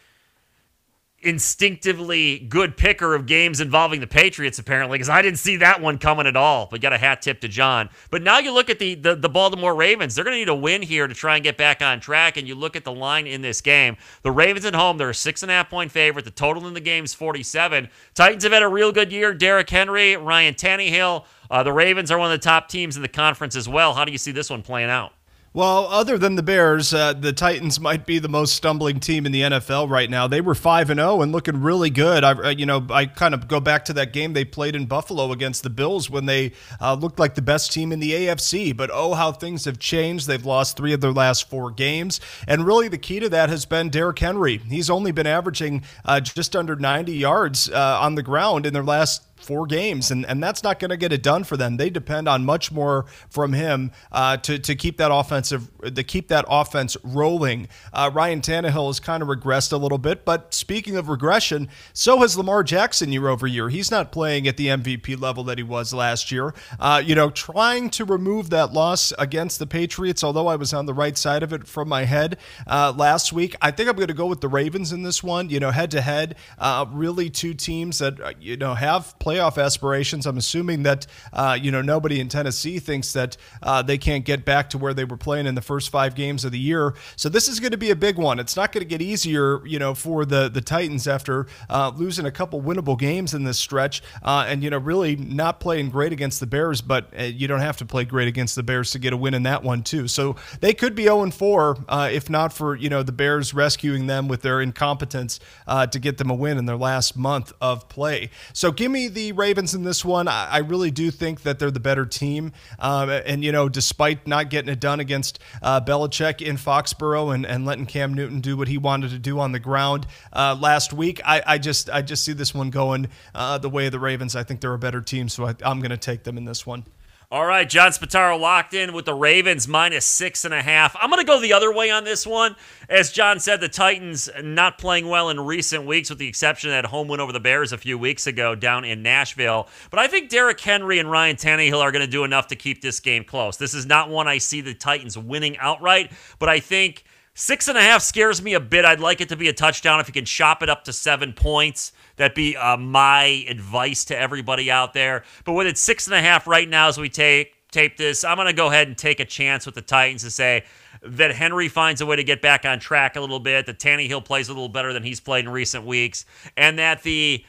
[1.21, 5.97] instinctively good picker of games involving the Patriots, apparently, because I didn't see that one
[5.97, 6.67] coming at all.
[6.69, 7.89] But got a hat tip to John.
[8.09, 10.15] But now you look at the, the, the Baltimore Ravens.
[10.15, 12.37] They're going to need a win here to try and get back on track.
[12.37, 13.97] And you look at the line in this game.
[14.21, 16.25] The Ravens at home, they're a six and a half point favorite.
[16.25, 17.89] The total in the game is 47.
[18.13, 19.33] Titans have had a real good year.
[19.33, 21.25] Derrick Henry, Ryan Tannehill.
[21.51, 23.93] Uh, the Ravens are one of the top teams in the conference as well.
[23.93, 25.13] How do you see this one playing out?
[25.59, 29.33] Well, other than the Bears, uh, the Titans might be the most stumbling team in
[29.33, 30.25] the NFL right now.
[30.25, 32.23] They were five and zero oh and looking really good.
[32.23, 34.85] I, uh, you know, I kind of go back to that game they played in
[34.85, 38.77] Buffalo against the Bills when they uh, looked like the best team in the AFC.
[38.77, 40.27] But oh, how things have changed!
[40.27, 43.65] They've lost three of their last four games, and really the key to that has
[43.65, 44.59] been Derrick Henry.
[44.59, 48.81] He's only been averaging uh, just under 90 yards uh, on the ground in their
[48.81, 51.77] last four games, and, and that's not going to get it done for them.
[51.77, 56.27] They depend on much more from him uh, to to keep that offensive to keep
[56.27, 57.67] that offense rolling.
[57.91, 62.19] Uh, Ryan Tannehill has kind of regressed a little bit, but speaking of regression, so
[62.19, 63.69] has Lamar Jackson year over year.
[63.69, 66.53] He's not playing at the MVP level that he was last year.
[66.79, 70.85] Uh, you know, trying to remove that loss against the Patriots, although I was on
[70.85, 74.09] the right side of it from my head uh, last week, I think I'm going
[74.09, 75.49] to go with the Ravens in this one.
[75.49, 79.28] You know, head to head, uh, really two teams that uh, you know have played
[79.29, 80.25] playoff aspirations.
[80.25, 84.43] I'm assuming that uh, you know nobody in Tennessee thinks that uh, they can't get
[84.43, 86.95] back to where they were playing in the first five games of the year.
[87.15, 88.39] So this is going to be a big one.
[88.39, 92.25] It's not going to get easier, you know, for the the Titans after uh, losing
[92.25, 96.11] a couple winnable games in this stretch, uh, and you know really not playing great
[96.11, 96.81] against the Bears.
[96.81, 99.35] But uh, you don't have to play great against the Bears to get a win
[99.35, 100.07] in that one too.
[100.07, 104.07] So they could be 0 4 uh, if not for you know the Bears rescuing
[104.07, 108.31] them with their incompetence to get them a win in their last month of play.
[108.53, 110.29] So give me the the Ravens in this one.
[110.29, 112.53] I, I really do think that they're the better team.
[112.79, 117.45] Um, and, you know, despite not getting it done against uh, Belichick in Foxborough and,
[117.45, 120.93] and letting Cam Newton do what he wanted to do on the ground uh, last
[120.93, 123.99] week, I, I, just I just see this one going uh, the way of the
[123.99, 124.37] Ravens.
[124.37, 126.65] I think they're a better team, so I, I'm going to take them in this
[126.65, 126.85] one.
[127.31, 130.95] All right, John Spataro locked in with the Ravens minus six and a half.
[130.99, 132.55] I'm going to go the other way on this one.
[132.89, 136.73] As John said, the Titans not playing well in recent weeks, with the exception of
[136.77, 139.67] that home win over the Bears a few weeks ago down in Nashville.
[139.91, 142.81] But I think Derrick Henry and Ryan Tannehill are going to do enough to keep
[142.81, 143.57] this game close.
[143.57, 147.03] This is not one I see the Titans winning outright, but I think
[147.39, 148.83] Six and a half scares me a bit.
[148.83, 151.31] I'd like it to be a touchdown if you can chop it up to seven
[151.31, 151.93] points.
[152.17, 155.23] That'd be uh, my advice to everybody out there.
[155.45, 158.35] But with it six and a half right now as we take tape this, I'm
[158.35, 160.65] going to go ahead and take a chance with the Titans to say
[161.01, 164.25] that Henry finds a way to get back on track a little bit, that Tannehill
[164.25, 166.25] plays a little better than he's played in recent weeks,
[166.57, 167.45] and that the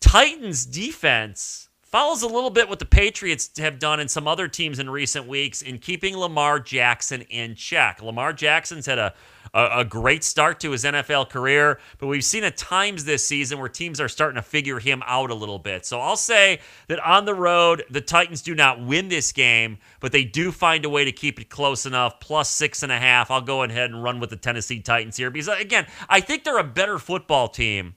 [0.00, 4.78] Titans defense follows a little bit what the Patriots have done and some other teams
[4.78, 8.02] in recent weeks in keeping Lamar Jackson in check.
[8.02, 9.14] Lamar Jackson's had a,
[9.54, 13.68] a, great start to his NFL career, but we've seen at times this season where
[13.68, 15.86] teams are starting to figure him out a little bit.
[15.86, 20.12] So I'll say that on the road, the Titans do not win this game, but
[20.12, 23.30] they do find a way to keep it close enough, plus six and a half.
[23.30, 26.58] I'll go ahead and run with the Tennessee Titans here because, again, I think they're
[26.58, 27.94] a better football team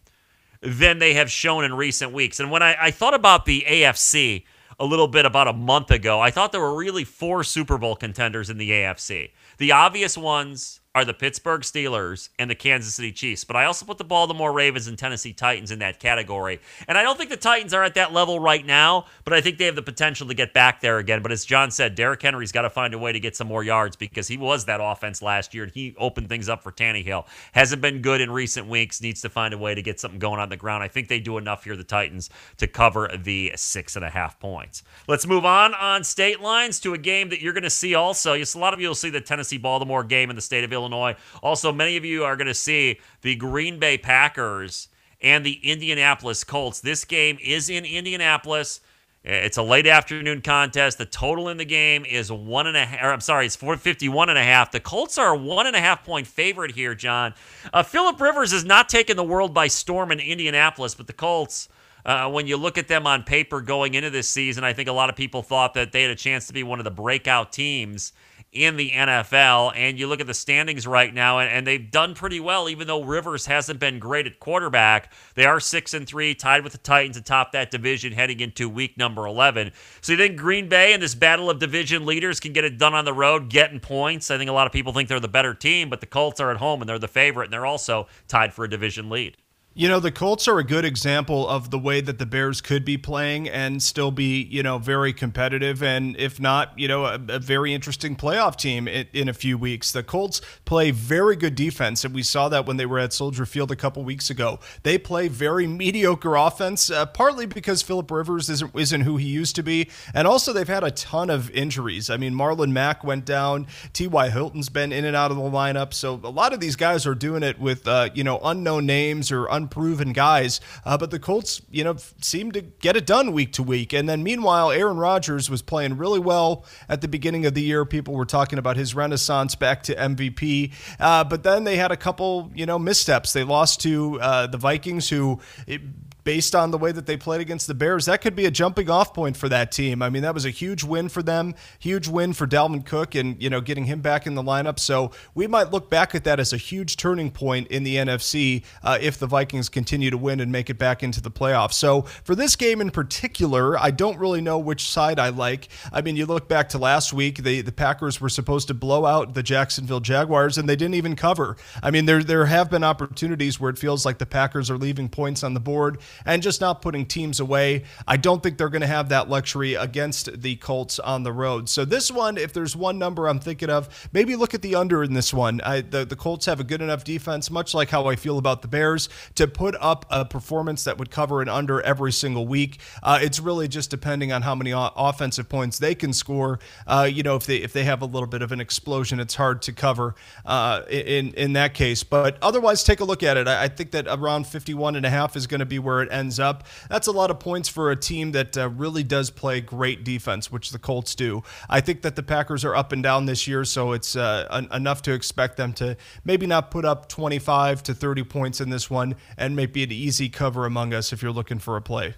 [0.62, 2.40] than they have shown in recent weeks.
[2.40, 4.44] And when I, I thought about the AFC
[4.80, 7.96] a little bit about a month ago, I thought there were really four Super Bowl
[7.96, 9.32] contenders in the AFC.
[9.58, 13.46] The obvious ones are the Pittsburgh Steelers and the Kansas City Chiefs.
[13.46, 16.60] But I also put the Baltimore Ravens and Tennessee Titans in that category.
[16.88, 19.58] And I don't think the Titans are at that level right now, but I think
[19.58, 21.22] they have the potential to get back there again.
[21.22, 23.64] But as John said, Derrick Henry's got to find a way to get some more
[23.64, 27.26] yards because he was that offense last year and he opened things up for Tannehill.
[27.54, 30.42] Hasn't been good in recent weeks, needs to find a way to get something going
[30.42, 30.84] on the ground.
[30.84, 34.40] I think they do enough here, the Titans, to cover the six and a half
[34.42, 34.84] points.
[35.08, 38.34] Let's move on on state lines to a game that you're going to see also.
[38.34, 40.74] Yes, a lot of you will see the Tennessee Baltimore game in the state of
[40.74, 40.81] Illinois.
[40.82, 41.16] Illinois.
[41.42, 44.90] Also, many of you are going to see the Green Bay Packers
[45.22, 46.82] and the Indianapolis Colts.
[46.82, 48.82] This game is in Indianapolis.
[49.24, 50.98] It's a late afternoon contest.
[50.98, 53.04] The total in the game is one and a half.
[53.04, 54.72] I'm sorry, it's 451 and a half.
[54.72, 57.36] The Colts are a one and a half point favorite here, John.
[57.72, 61.70] Uh, Philip Rivers has not taken the world by storm in Indianapolis, but the Colts,
[62.04, 64.94] uh, when you look at them on paper going into this season, I think a
[64.94, 67.52] lot of people thought that they had a chance to be one of the breakout
[67.52, 68.14] teams
[68.52, 69.74] in the NFL.
[69.76, 72.88] And you look at the standings right now, and, and, they've done pretty well, even
[72.88, 75.12] though Rivers hasn't been great at quarterback.
[75.36, 78.98] They are six and three, tied with the Titans atop that division heading into week
[78.98, 79.72] number eleven.
[80.02, 82.94] So you think Green Bay and this battle of division leaders can get it done
[82.94, 84.30] on the road, getting points?
[84.30, 86.52] I think a lot of people think they're the better team, but the Colts are
[86.52, 89.38] at home and they're the favorite, and they're also tied for a division lead.
[89.74, 92.84] You know, the Colts are a good example of the way that the Bears could
[92.84, 95.82] be playing and still be, you know, very competitive.
[95.82, 99.58] And if not, you know, a, a very interesting playoff team in, in, a few
[99.58, 99.94] weeks.
[99.94, 102.04] The Colts play very good defense.
[102.04, 104.60] And we saw that when they were at Soldier Field a couple weeks ago.
[104.84, 109.56] They play very mediocre offense, uh, partly because Philip Rivers isn't, isn't who he used
[109.56, 109.90] to be.
[110.14, 112.10] And also, they've had a ton of injuries.
[112.10, 114.32] I mean, Marlon Mack went down, T.Y.
[114.32, 115.94] Hilton's been in and out of the lineup.
[115.94, 119.32] So a lot of these guys are doing it with, uh, you know, unknown names
[119.32, 120.60] or unproven guys.
[120.86, 123.94] Uh, but the Colts, you know, seem to get it done week to week.
[123.94, 127.86] And then meanwhile, Aaron Rodgers was playing really well at the beginning of the year.
[127.86, 130.74] People were talking about his renaissance back to MVP.
[131.00, 133.34] Uh, but then they had a couple, you know, missteps.
[133.34, 135.40] They lost to uh, the Vikings, who.
[135.68, 135.82] It,
[136.24, 138.90] based on the way that they played against the Bears, that could be a jumping
[138.90, 140.02] off point for that team.
[140.02, 143.42] I mean, that was a huge win for them, huge win for Dalvin Cook and,
[143.42, 144.80] you know, getting him back in the lineup.
[144.80, 148.64] So we might look back at that as a huge turning point in the NFC
[148.84, 151.74] uh, if the Vikings continue to win and make it back into the playoffs.
[151.74, 155.70] So for this game in particular, I don't really know which side I like.
[155.92, 159.06] I mean, you look back to last week, the, the Packers were supposed to blow
[159.06, 161.58] out the Jacksonville Jaguars and they didn't even cover.
[161.82, 165.10] I mean, there, there have been opportunities where it feels like the Packers are leaving
[165.10, 167.84] points on the board and just not putting teams away.
[168.08, 171.70] I don't think they're going to have that luxury against the Colts on the road.
[171.70, 175.04] So this one, if there's one number I'm thinking of, maybe look at the under
[175.04, 175.62] in this one.
[175.62, 178.62] I, the, the Colts have a good enough defense, much like how I feel about
[178.62, 182.80] the Bears, to put up a performance that would cover an under every single week.
[183.04, 186.60] Uh, it's really just depending on how many offensive points they can score.
[186.88, 189.36] Uh, you know, if they if they have a little bit of an explosion, it's
[189.36, 192.04] hard to cover uh, in in that case.
[192.04, 193.48] But otherwise, take a look at it.
[193.48, 196.10] I, I think that around 51 and a half is going to be where it
[196.12, 196.66] ends up.
[196.90, 200.52] That's a lot of points for a team that uh, really does play great defense,
[200.52, 201.44] which the Colts do.
[201.70, 204.68] I think that the Packers are up and down this year, so it's uh, en-
[204.72, 208.90] enough to expect them to maybe not put up 25 to 30 points in this
[208.90, 212.16] one and maybe an easy cover among us if you're looking for a play.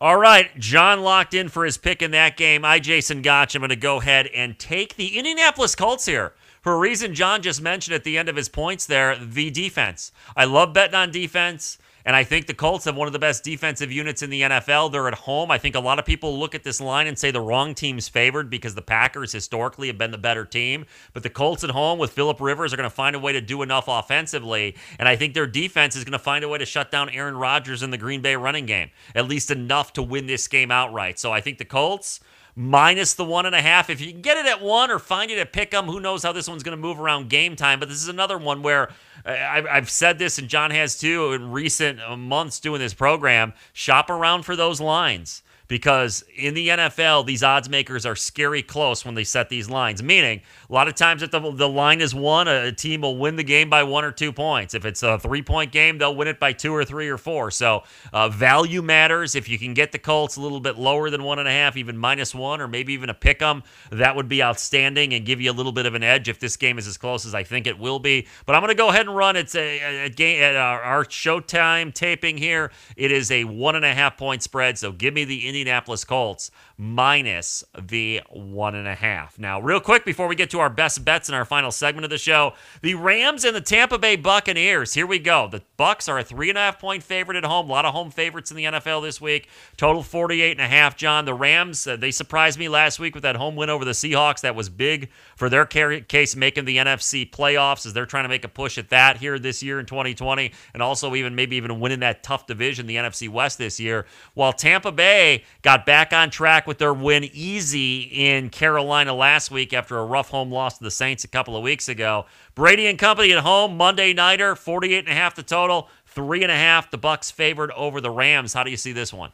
[0.00, 2.64] All right, John locked in for his pick in that game.
[2.64, 6.74] I, Jason Gotch, I'm going to go ahead and take the Indianapolis Colts here for
[6.74, 10.12] a reason John just mentioned at the end of his points there the defense.
[10.36, 11.76] I love betting on defense.
[12.04, 14.90] And I think the Colts have one of the best defensive units in the NFL.
[14.92, 15.50] They're at home.
[15.50, 18.08] I think a lot of people look at this line and say the wrong team's
[18.08, 20.84] favored because the Packers historically have been the better team.
[21.12, 23.40] But the Colts at home with Philip Rivers are going to find a way to
[23.40, 24.76] do enough offensively.
[24.98, 27.36] And I think their defense is going to find a way to shut down Aaron
[27.36, 31.18] Rodgers in the Green Bay running game, at least enough to win this game outright.
[31.18, 32.20] So I think the Colts
[32.54, 33.90] minus the one and a half.
[33.90, 36.22] If you can get it at one or find it at pick 'em, who knows
[36.22, 37.80] how this one's going to move around game time.
[37.80, 38.90] But this is another one where
[39.24, 43.52] uh, I've said this, and John has too, in recent uh, months doing this program.
[43.72, 49.04] Shop around for those lines because in the NFL, these odds makers are scary close
[49.04, 50.02] when they set these lines.
[50.02, 53.16] Meaning, a lot of times if the, the line is one, a, a team will
[53.16, 54.74] win the game by one or two points.
[54.74, 57.50] If it's a three point game, they'll win it by two or three or four.
[57.50, 59.34] So uh, value matters.
[59.34, 61.76] If you can get the Colts a little bit lower than one and a half,
[61.76, 65.40] even minus one, or maybe even a pick 'em, that would be outstanding and give
[65.40, 67.44] you a little bit of an edge if this game is as close as I
[67.44, 68.26] think it will be.
[68.46, 69.36] But I'm going to go ahead and run.
[69.36, 72.70] It's a, a, a game at our, our Showtime taping here.
[72.96, 74.78] It is a one and a half point spread.
[74.78, 79.38] So give me the Indianapolis Colts minus the one and a half.
[79.38, 82.10] Now, real quick before we get to our best bets in our final segment of
[82.10, 84.94] the show, the Rams and the Tampa Bay Buccaneers.
[84.94, 85.46] Here we go.
[85.46, 87.68] The Bucs are a three and a half point favorite at home.
[87.68, 89.48] A lot of home favorites in the NFL this week.
[89.76, 90.96] Total 48 and a half.
[90.96, 93.92] John, the Rams, uh, they surprised me last week with that home win over the
[93.92, 94.40] Seahawks.
[94.40, 98.44] That was big for their case making the NFC playoffs as they're trying to make
[98.44, 102.00] a push at that here this year in 2020 and also even maybe even winning
[102.00, 104.06] that tough division, the NFC West this year.
[104.34, 109.72] While Tampa Bay got back on track with their win easy in Carolina last week
[109.72, 112.26] after a rough home loss to the Saints a couple of weeks ago.
[112.54, 116.52] Brady and company at home, Monday nighter, 48 and a half the total, three and
[116.52, 118.52] a half the Bucs favored over the Rams.
[118.52, 119.32] How do you see this one?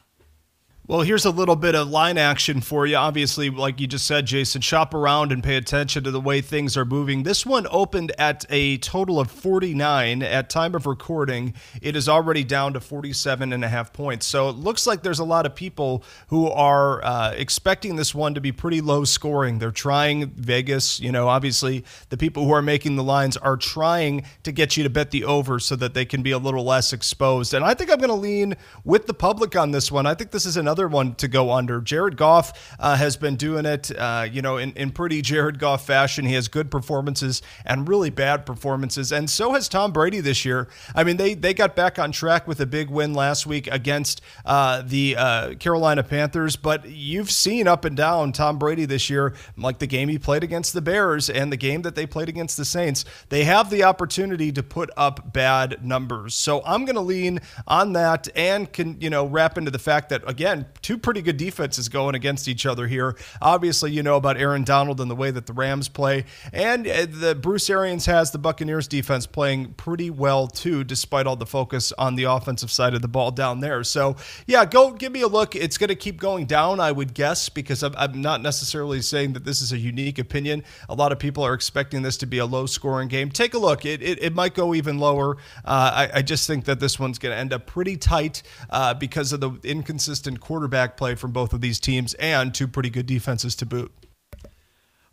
[0.89, 2.95] Well, here's a little bit of line action for you.
[2.95, 6.75] Obviously, like you just said, Jason, shop around and pay attention to the way things
[6.75, 7.21] are moving.
[7.21, 11.53] This one opened at a total of 49 at time of recording.
[11.79, 14.25] It is already down to 47 and a half points.
[14.25, 18.33] So it looks like there's a lot of people who are uh, expecting this one
[18.33, 19.59] to be pretty low scoring.
[19.59, 24.25] They're trying Vegas, you know, obviously the people who are making the lines are trying
[24.41, 26.93] to get you to bet the over so that they can be a little less
[26.93, 27.53] exposed.
[27.53, 30.07] And I think I'm going to lean with the public on this one.
[30.07, 31.81] I think this is another another one to go under.
[31.81, 35.85] Jared Goff uh, has been doing it, uh, you know, in, in pretty Jared Goff
[35.85, 36.25] fashion.
[36.25, 40.69] He has good performances and really bad performances, and so has Tom Brady this year.
[40.95, 44.21] I mean, they they got back on track with a big win last week against
[44.45, 49.33] uh, the uh, Carolina Panthers, but you've seen up and down Tom Brady this year,
[49.57, 52.55] like the game he played against the Bears and the game that they played against
[52.55, 53.03] the Saints.
[53.27, 57.91] They have the opportunity to put up bad numbers, so I'm going to lean on
[57.93, 61.89] that and can you know wrap into the fact that again, two pretty good defenses
[61.89, 63.15] going against each other here.
[63.41, 67.05] Obviously, you know about Aaron Donald and the way that the Rams play, and uh,
[67.09, 71.91] the Bruce Arians has the Buccaneers defense playing pretty well too, despite all the focus
[71.97, 73.83] on the offensive side of the ball down there.
[73.83, 74.15] So
[74.47, 75.55] yeah, go give me a look.
[75.55, 79.33] It's going to keep going down, I would guess, because I'm, I'm not necessarily saying
[79.33, 80.63] that this is a unique opinion.
[80.87, 83.29] A lot of people are expecting this to be a low scoring game.
[83.29, 83.85] Take a look.
[83.85, 85.37] It, it, it might go even lower.
[85.65, 88.93] Uh, I, I, just think that this one's going to end up pretty tight uh,
[88.93, 93.05] because of the inconsistent quarterback play from both of these teams and two pretty good
[93.05, 93.91] defenses to boot.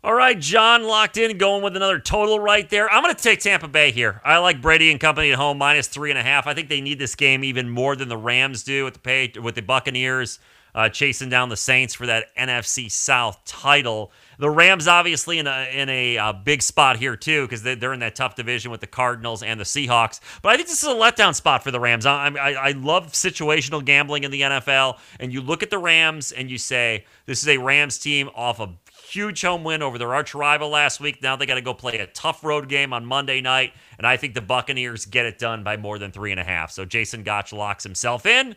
[0.03, 2.91] All right, John locked in, going with another total right there.
[2.91, 4.19] I'm going to take Tampa Bay here.
[4.25, 6.47] I like Brady and company at home minus three and a half.
[6.47, 9.31] I think they need this game even more than the Rams do with the pay,
[9.39, 10.39] with the Buccaneers
[10.73, 14.11] uh, chasing down the Saints for that NFC South title.
[14.39, 17.93] The Rams obviously in a in a, uh, big spot here too because they, are
[17.93, 20.19] in that tough division with the Cardinals and the Seahawks.
[20.41, 22.05] But I think this is a letdown spot for the Rams.
[22.05, 26.31] I, I, I love situational gambling in the NFL, and you look at the Rams
[26.31, 28.69] and you say this is a Rams team off a
[29.09, 31.21] huge home win over their arch rival last week.
[31.21, 34.17] Now they got to go play a tough road game on Monday night, and I
[34.17, 36.71] think the Buccaneers get it done by more than three and a half.
[36.71, 38.55] So Jason Gotch locks himself in.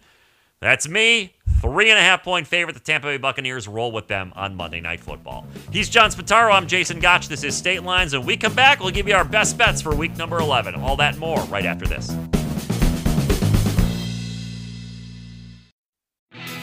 [0.60, 1.32] That's me.
[1.62, 2.74] Three and a half point favorite.
[2.74, 5.46] The Tampa Bay Buccaneers roll with them on Monday Night Football.
[5.72, 6.52] He's John Spataro.
[6.52, 7.28] I'm Jason Gotch.
[7.28, 8.12] This is State Lines.
[8.12, 10.74] And we come back, we'll give you our best bets for week number 11.
[10.74, 12.08] All that more right after this.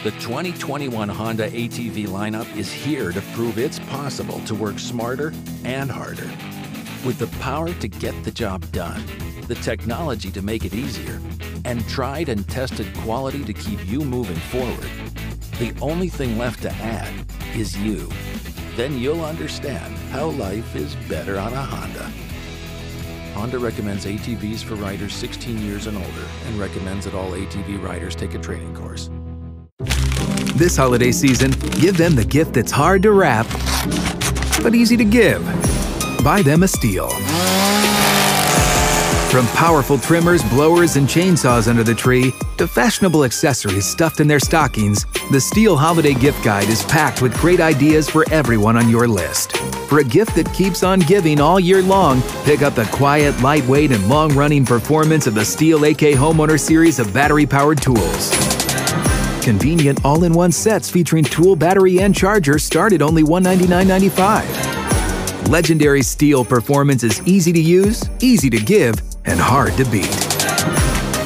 [0.04, 5.34] The 2021 Honda ATV lineup is here to prove it's possible to work smarter
[5.64, 6.30] and harder.
[7.04, 9.04] With the power to get the job done
[9.48, 11.22] the technology to make it easier,
[11.68, 14.90] and tried and tested quality to keep you moving forward.
[15.60, 17.14] The only thing left to add
[17.56, 18.10] is you.
[18.78, 22.10] Then you'll understand how life is better on a Honda.
[23.34, 28.16] Honda recommends ATVs for riders 16 years and older and recommends that all ATV riders
[28.16, 29.10] take a training course.
[30.56, 31.52] This holiday season,
[31.82, 33.46] give them the gift that's hard to wrap,
[34.64, 35.44] but easy to give.
[36.24, 37.47] Buy them a Stihl.
[39.30, 44.40] From powerful trimmers, blowers, and chainsaws under the tree to fashionable accessories stuffed in their
[44.40, 49.06] stockings, the Stihl Holiday Gift Guide is packed with great ideas for everyone on your
[49.06, 49.58] list.
[49.90, 53.92] For a gift that keeps on giving all year long, pick up the quiet, lightweight,
[53.92, 58.32] and long running performance of the Stihl AK Homeowner series of battery powered tools.
[59.44, 65.50] Convenient all in one sets featuring tool, battery, and charger start at only $199.95.
[65.50, 68.96] Legendary Stihl performance is easy to use, easy to give,
[69.28, 70.06] and hard to beat.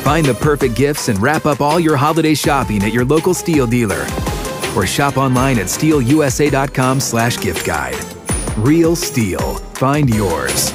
[0.03, 3.69] Find the perfect gifts and wrap up all your holiday shopping at your local Stihl
[3.69, 4.05] dealer.
[4.75, 8.03] Or shop online at stihlusa.com slash gift guide.
[8.57, 9.59] Real Stihl.
[9.77, 10.71] Find yours.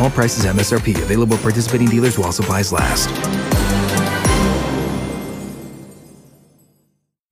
[0.00, 0.96] All prices MSRP.
[1.02, 3.08] Available participating dealers while supplies last.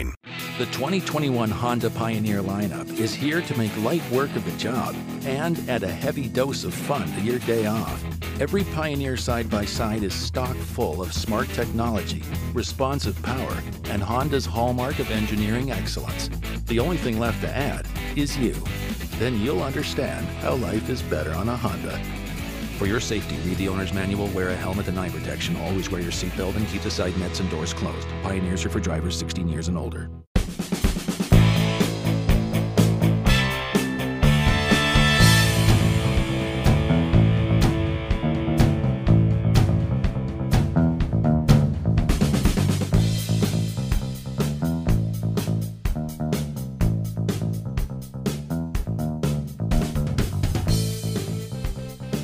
[0.00, 4.94] The 2021 Honda Pioneer lineup is here to make light work of the job
[5.24, 8.02] and add a heavy dose of fun to your day off.
[8.40, 12.22] Every Pioneer side by side is stock full of smart technology,
[12.54, 16.30] responsive power, and Honda's hallmark of engineering excellence.
[16.66, 17.86] The only thing left to add
[18.16, 18.54] is you.
[19.18, 22.00] Then you'll understand how life is better on a Honda.
[22.80, 26.00] For your safety, read the owner's manual, wear a helmet and eye protection, always wear
[26.00, 28.08] your seatbelt, and keep the side nets and doors closed.
[28.22, 30.08] Pioneers are for drivers 16 years and older.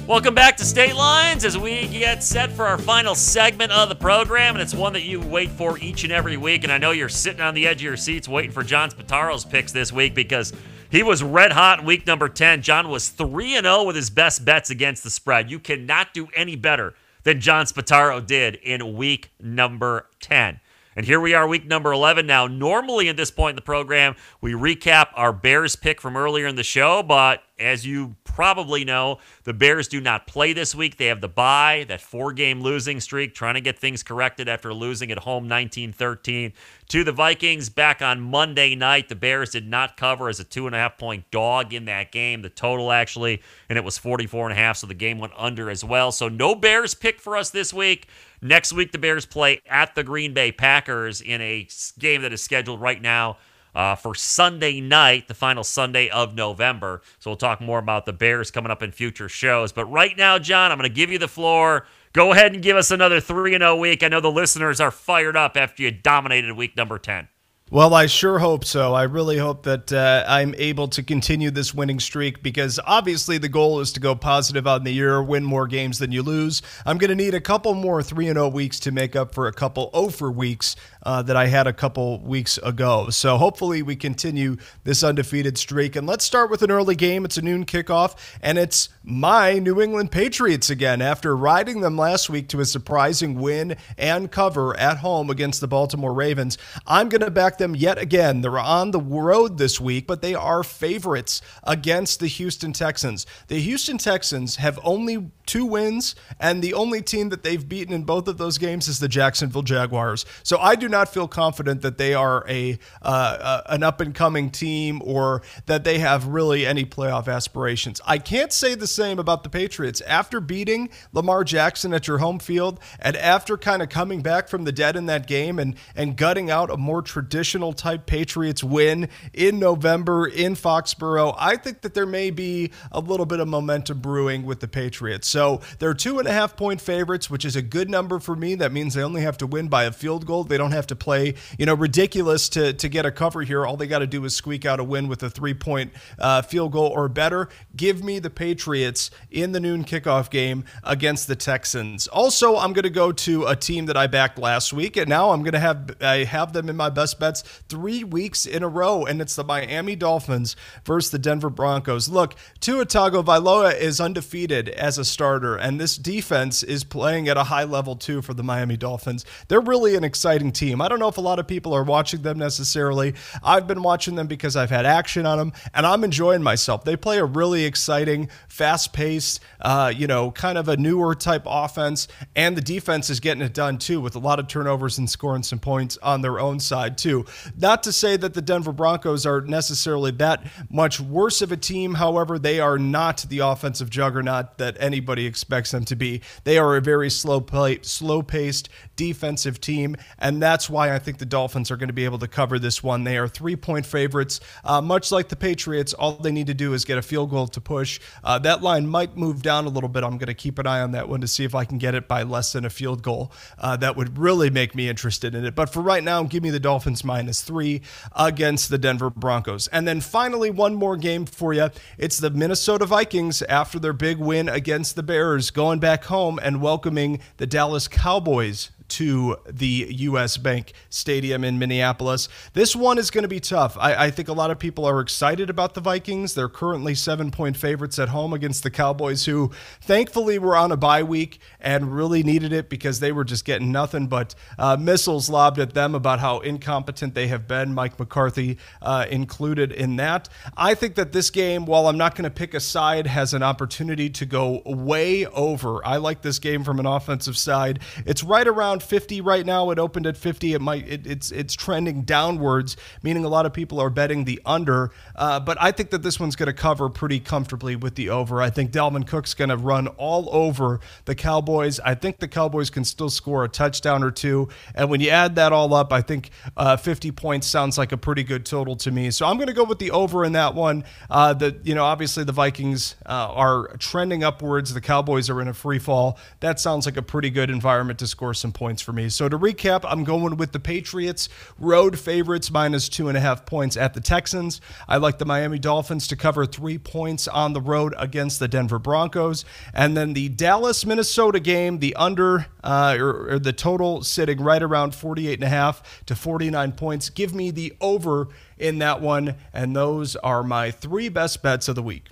[0.07, 3.97] Welcome back to State Lines as we get set for our final segment of the
[3.97, 6.63] program, and it's one that you wait for each and every week.
[6.63, 9.45] And I know you're sitting on the edge of your seats waiting for John Spataro's
[9.45, 10.53] picks this week because
[10.91, 12.63] he was red hot in week number 10.
[12.63, 15.51] John was 3 0 with his best bets against the spread.
[15.51, 16.95] You cannot do any better
[17.25, 20.61] than John Spataro did in week number 10.
[20.97, 22.47] And here we are, week number 11 now.
[22.47, 26.57] Normally, at this point in the program, we recap our Bears pick from earlier in
[26.57, 30.97] the show, but as you probably know, the Bears do not play this week.
[30.97, 34.73] They have the bye, that four game losing streak, trying to get things corrected after
[34.73, 36.55] losing at home 19 13
[36.89, 39.11] to the Vikings back on Monday night.
[39.11, 42.11] The Bears did not cover as a two and a half point dog in that
[42.11, 45.35] game, the total actually, and it was 44 and a half, so the game went
[45.37, 46.11] under as well.
[46.11, 48.09] So no Bears pick for us this week.
[48.41, 51.67] Next week, the Bears play at the Green Bay Packers in a
[51.99, 53.39] game that is scheduled right now
[53.75, 57.03] uh, for Sunday night, the final Sunday of November.
[57.19, 59.71] So we'll talk more about the Bears coming up in future shows.
[59.71, 61.87] But right now, John, I'm going to give you the floor.
[62.15, 64.03] Go ahead and give us another 3 0 week.
[64.03, 67.29] I know the listeners are fired up after you dominated week number 10.
[67.69, 68.95] Well, I sure hope so.
[68.95, 73.49] I really hope that uh, I'm able to continue this winning streak because obviously the
[73.49, 76.63] goal is to go positive on the year, win more games than you lose.
[76.87, 79.53] I'm going to need a couple more 3 0 weeks to make up for a
[79.53, 83.11] couple 0 for weeks uh, that I had a couple weeks ago.
[83.11, 85.97] So hopefully we continue this undefeated streak.
[85.97, 87.25] And let's start with an early game.
[87.25, 91.01] It's a noon kickoff, and it's my New England Patriots again.
[91.01, 95.69] After riding them last week to a surprising win and cover at home against the
[95.69, 98.41] Baltimore Ravens, I'm going to back them yet again.
[98.41, 103.27] They're on the road this week, but they are favorites against the Houston Texans.
[103.47, 108.03] The Houston Texans have only two wins, and the only team that they've beaten in
[108.03, 110.27] both of those games is the Jacksonville Jaguars.
[110.43, 114.13] So I do not feel confident that they are a uh, uh, an up and
[114.13, 118.01] coming team or that they have really any playoff aspirations.
[118.05, 120.01] I can't say the same about the Patriots.
[120.01, 124.65] After beating Lamar Jackson at your home field and after kind of coming back from
[124.65, 129.09] the dead in that game and and gutting out a more traditional type Patriots win
[129.33, 134.01] in November in Foxborough, I think that there may be a little bit of momentum
[134.01, 135.29] brewing with the Patriots.
[135.29, 138.55] So they're two and a half point favorites, which is a good number for me.
[138.55, 140.45] That means they only have to win by a field goal.
[140.45, 143.67] They don't have to play, you know, ridiculous to, to get a cover here.
[143.67, 146.43] All they got to do is squeak out a win with a three point uh,
[146.43, 147.49] field goal or better.
[147.77, 148.86] Give me the Patriots
[149.31, 152.07] in the noon kickoff game against the Texans.
[152.09, 155.31] Also, I'm going to go to a team that I backed last week, and now
[155.31, 158.69] I'm going to have I have them in my best bets three weeks in a
[158.69, 162.09] row, and it's the Miami Dolphins versus the Denver Broncos.
[162.09, 167.45] Look, Tua Tagovailoa is undefeated as a starter, and this defense is playing at a
[167.45, 169.25] high level too for the Miami Dolphins.
[169.49, 170.81] They're really an exciting team.
[170.81, 173.15] I don't know if a lot of people are watching them necessarily.
[173.43, 176.85] I've been watching them because I've had action on them, and I'm enjoying myself.
[176.85, 181.43] They play a really exciting, fast paced, uh, you know, kind of a newer type
[181.47, 185.09] offense, and the defense is getting it done too with a lot of turnovers and
[185.09, 187.25] scoring some points on their own side too.
[187.57, 191.95] Not to say that the Denver Broncos are necessarily that much worse of a team.
[191.95, 196.23] However, they are not the offensive juggernaut that anybody expects them to be.
[196.45, 201.19] They are a very slow play, slow paced defensive team, and that's why I think
[201.19, 203.05] the Dolphins are going to be able to cover this one.
[203.05, 204.41] They are three point favorites.
[204.65, 207.47] Uh, much like the Patriots, all they need to do is get a field goal
[207.49, 208.01] to push.
[208.25, 210.03] Uh, that line might move down a little bit.
[210.03, 211.95] I'm going to keep an eye on that one to see if I can get
[211.95, 213.33] it by less than a field goal.
[213.59, 215.55] Uh, that would really make me interested in it.
[215.55, 217.83] But for right now, give me the Dolphins minus three
[218.15, 219.69] against the Denver Broncos.
[219.69, 221.71] And then finally, one more game for you.
[221.99, 226.61] It's the Minnesota Vikings after their big win against the Bears, going back home and
[226.61, 232.29] welcoming the Dallas Cowboys to the US Bank Stadium in Minneapolis.
[232.53, 233.77] This one is going to be tough.
[233.79, 236.35] I, I, think a lot of people are excited about the Vikings.
[236.35, 240.77] They're currently seven point favorites at home against the Cowboys, who thankfully were on a
[240.77, 245.29] bye week and really needed it because they were just getting nothing but uh, missiles
[245.29, 250.29] lobbed at them about how incompetent they have been, Mike McCarthy uh, included in that.
[250.57, 253.43] I think that this game, while I'm not going to pick a side, has an
[253.43, 255.85] opportunity to go way over.
[255.87, 257.81] I like this game from an offensive side.
[258.05, 259.71] It's right around around 50 right now.
[259.71, 260.55] It opened at 50.
[260.55, 264.41] It might it, it's it's trending downwards, meaning a lot of people are betting the
[264.45, 264.91] under.
[265.15, 268.43] Uh, but I think that this one's going to cover pretty comfortably with the over.
[268.43, 271.81] I think Dalvin Cook's going to run all over the Cowboys.
[271.81, 274.49] I think the Cowboys can still score a touchdown or two.
[274.75, 277.97] And when you add that all up, I think uh, 50 points sounds like a
[277.97, 279.11] pretty good total to me.
[279.11, 280.85] So I'm going to go with the over in that one.
[281.09, 284.75] Uh, the you know obviously the Vikings uh, are trending upwards.
[284.75, 286.19] The Cowboys are in a free fall.
[286.41, 289.09] That sounds like a pretty good environment to score some points points for me.
[289.09, 293.47] So to recap, I'm going with the Patriots, road favorites minus two and a half
[293.47, 294.61] points at the Texans.
[294.89, 298.81] I like the Miami Dolphins to cover three points on the road against the Denver
[298.81, 299.45] Broncos.
[299.73, 304.65] And then the Dallas Minnesota game, the under uh, or, or the total sitting right
[304.65, 307.09] around 48 and a half to 49 points.
[307.09, 308.27] Give me the over
[308.59, 309.37] in that one.
[309.53, 312.09] And those are my three best bets of the week.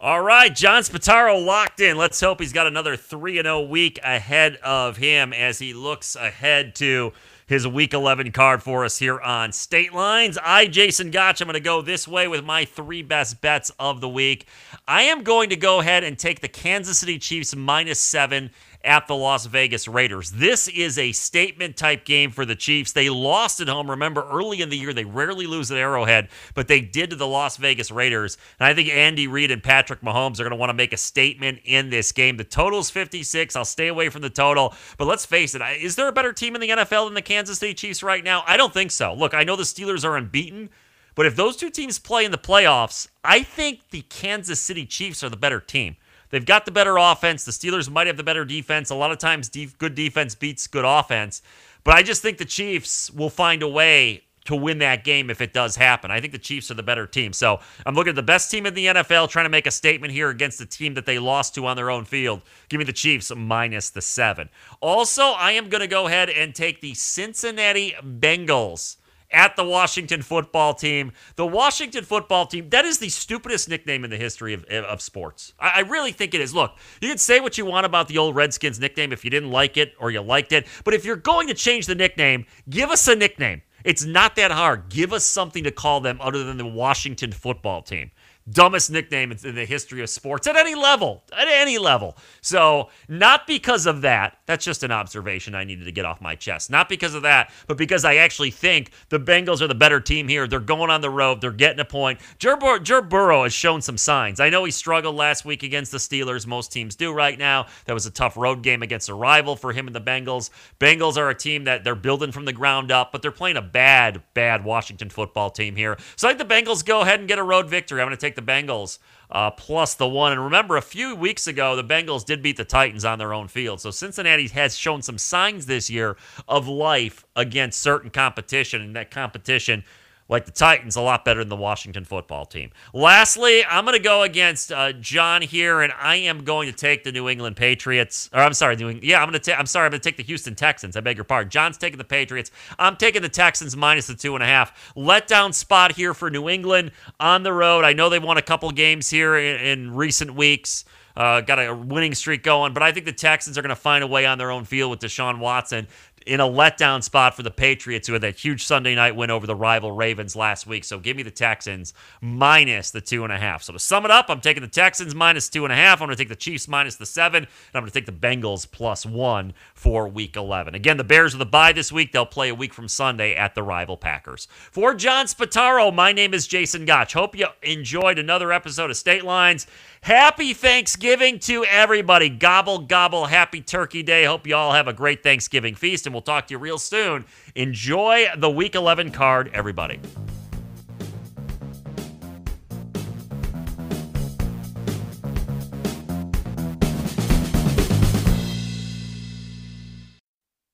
[0.00, 1.96] All right, John Spataro locked in.
[1.96, 6.76] Let's hope he's got another 3 0 week ahead of him as he looks ahead
[6.76, 7.12] to
[7.48, 10.38] his week 11 card for us here on State Lines.
[10.40, 14.00] I, Jason Gotch, I'm going to go this way with my three best bets of
[14.00, 14.46] the week.
[14.86, 18.50] I am going to go ahead and take the Kansas City Chiefs minus seven
[18.84, 20.30] at the Las Vegas Raiders.
[20.30, 22.92] This is a statement type game for the Chiefs.
[22.92, 23.90] They lost at home.
[23.90, 27.26] Remember, early in the year, they rarely lose at Arrowhead, but they did to the
[27.26, 28.38] Las Vegas Raiders.
[28.58, 30.96] And I think Andy Reid and Patrick Mahomes are going to want to make a
[30.96, 32.36] statement in this game.
[32.36, 33.56] The total's 56.
[33.56, 34.74] I'll stay away from the total.
[34.96, 37.58] But let's face it, is there a better team in the NFL than the Kansas
[37.58, 38.44] City Chiefs right now?
[38.46, 39.12] I don't think so.
[39.14, 40.70] Look, I know the Steelers are unbeaten.
[41.18, 45.24] But if those two teams play in the playoffs, I think the Kansas City Chiefs
[45.24, 45.96] are the better team.
[46.30, 47.44] They've got the better offense.
[47.44, 48.90] The Steelers might have the better defense.
[48.90, 49.48] A lot of times,
[49.78, 51.42] good defense beats good offense.
[51.84, 55.42] But I just think the Chiefs will find a way to win that game if
[55.42, 56.10] it does happen.
[56.10, 57.34] I think the Chiefs are the better team.
[57.34, 60.12] So I'm looking at the best team in the NFL trying to make a statement
[60.12, 62.40] here against the team that they lost to on their own field.
[62.70, 64.48] Give me the Chiefs minus the seven.
[64.80, 68.96] Also, I am going to go ahead and take the Cincinnati Bengals
[69.30, 71.12] at the Washington football team.
[71.36, 75.52] The Washington football team, that is the stupidest nickname in the history of, of sports.
[75.58, 76.54] I, I really think it is.
[76.54, 79.50] Look, you can say what you want about the old Redskins nickname if you didn't
[79.50, 82.90] like it or you liked it, but if you're going to change the nickname, give
[82.90, 83.62] us a nickname.
[83.84, 84.88] It's not that hard.
[84.88, 88.10] Give us something to call them other than the Washington football team
[88.50, 92.16] dumbest nickname in the history of sports at any level, at any level.
[92.40, 96.34] So, not because of that, that's just an observation I needed to get off my
[96.34, 96.70] chest.
[96.70, 100.28] Not because of that, but because I actually think the Bengals are the better team
[100.28, 100.46] here.
[100.46, 102.20] They're going on the road, they're getting a point.
[102.38, 104.40] Joe Burrow has shown some signs.
[104.40, 106.46] I know he struggled last week against the Steelers.
[106.46, 107.66] Most teams do right now.
[107.86, 110.50] That was a tough road game against a rival for him and the Bengals.
[110.80, 113.62] Bengals are a team that they're building from the ground up, but they're playing a
[113.62, 115.98] bad, bad Washington football team here.
[116.16, 118.00] So I think the Bengals go ahead and get a road victory.
[118.00, 118.98] I'm going to take the Bengals
[119.30, 120.32] uh, plus the one.
[120.32, 123.48] And remember, a few weeks ago, the Bengals did beat the Titans on their own
[123.48, 123.80] field.
[123.80, 126.16] So Cincinnati has shown some signs this year
[126.48, 129.84] of life against certain competition, and that competition
[130.28, 132.70] like the Titans, a lot better than the Washington football team.
[132.92, 137.04] Lastly, I'm going to go against uh, John here, and I am going to take
[137.04, 138.28] the New England Patriots.
[138.32, 139.58] Or I'm sorry, New England, yeah, I'm going to take.
[139.58, 140.96] I'm sorry, I'm going to take the Houston Texans.
[140.96, 141.50] I beg your pardon.
[141.50, 142.50] John's taking the Patriots.
[142.78, 144.94] I'm taking the Texans minus the two and a half.
[144.94, 147.84] Letdown spot here for New England on the road.
[147.84, 150.84] I know they won a couple games here in, in recent weeks.
[151.18, 154.04] Uh, got a winning streak going, but I think the Texans are going to find
[154.04, 155.88] a way on their own field with Deshaun Watson
[156.28, 159.46] in a letdown spot for the Patriots, who had that huge Sunday night win over
[159.46, 160.84] the rival Ravens last week.
[160.84, 163.62] So give me the Texans minus the two and a half.
[163.62, 166.02] So to sum it up, I'm taking the Texans minus two and a half.
[166.02, 168.12] I'm going to take the Chiefs minus the seven, and I'm going to take the
[168.12, 170.74] Bengals plus one for week 11.
[170.74, 172.12] Again, the Bears are the bye this week.
[172.12, 174.48] They'll play a week from Sunday at the rival Packers.
[174.70, 177.14] For John Spataro, my name is Jason Gotch.
[177.14, 179.66] Hope you enjoyed another episode of State Lines.
[180.02, 182.28] Happy Thanksgiving to everybody.
[182.28, 183.26] Gobble, gobble.
[183.26, 184.24] Happy Turkey Day.
[184.24, 187.24] Hope you all have a great Thanksgiving feast, and we'll talk to you real soon.
[187.54, 190.00] Enjoy the Week 11 card, everybody.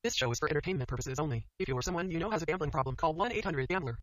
[0.03, 1.47] This show is for entertainment purposes only.
[1.59, 3.97] If you or someone you know has a gambling problem, call 1 800 Gambler.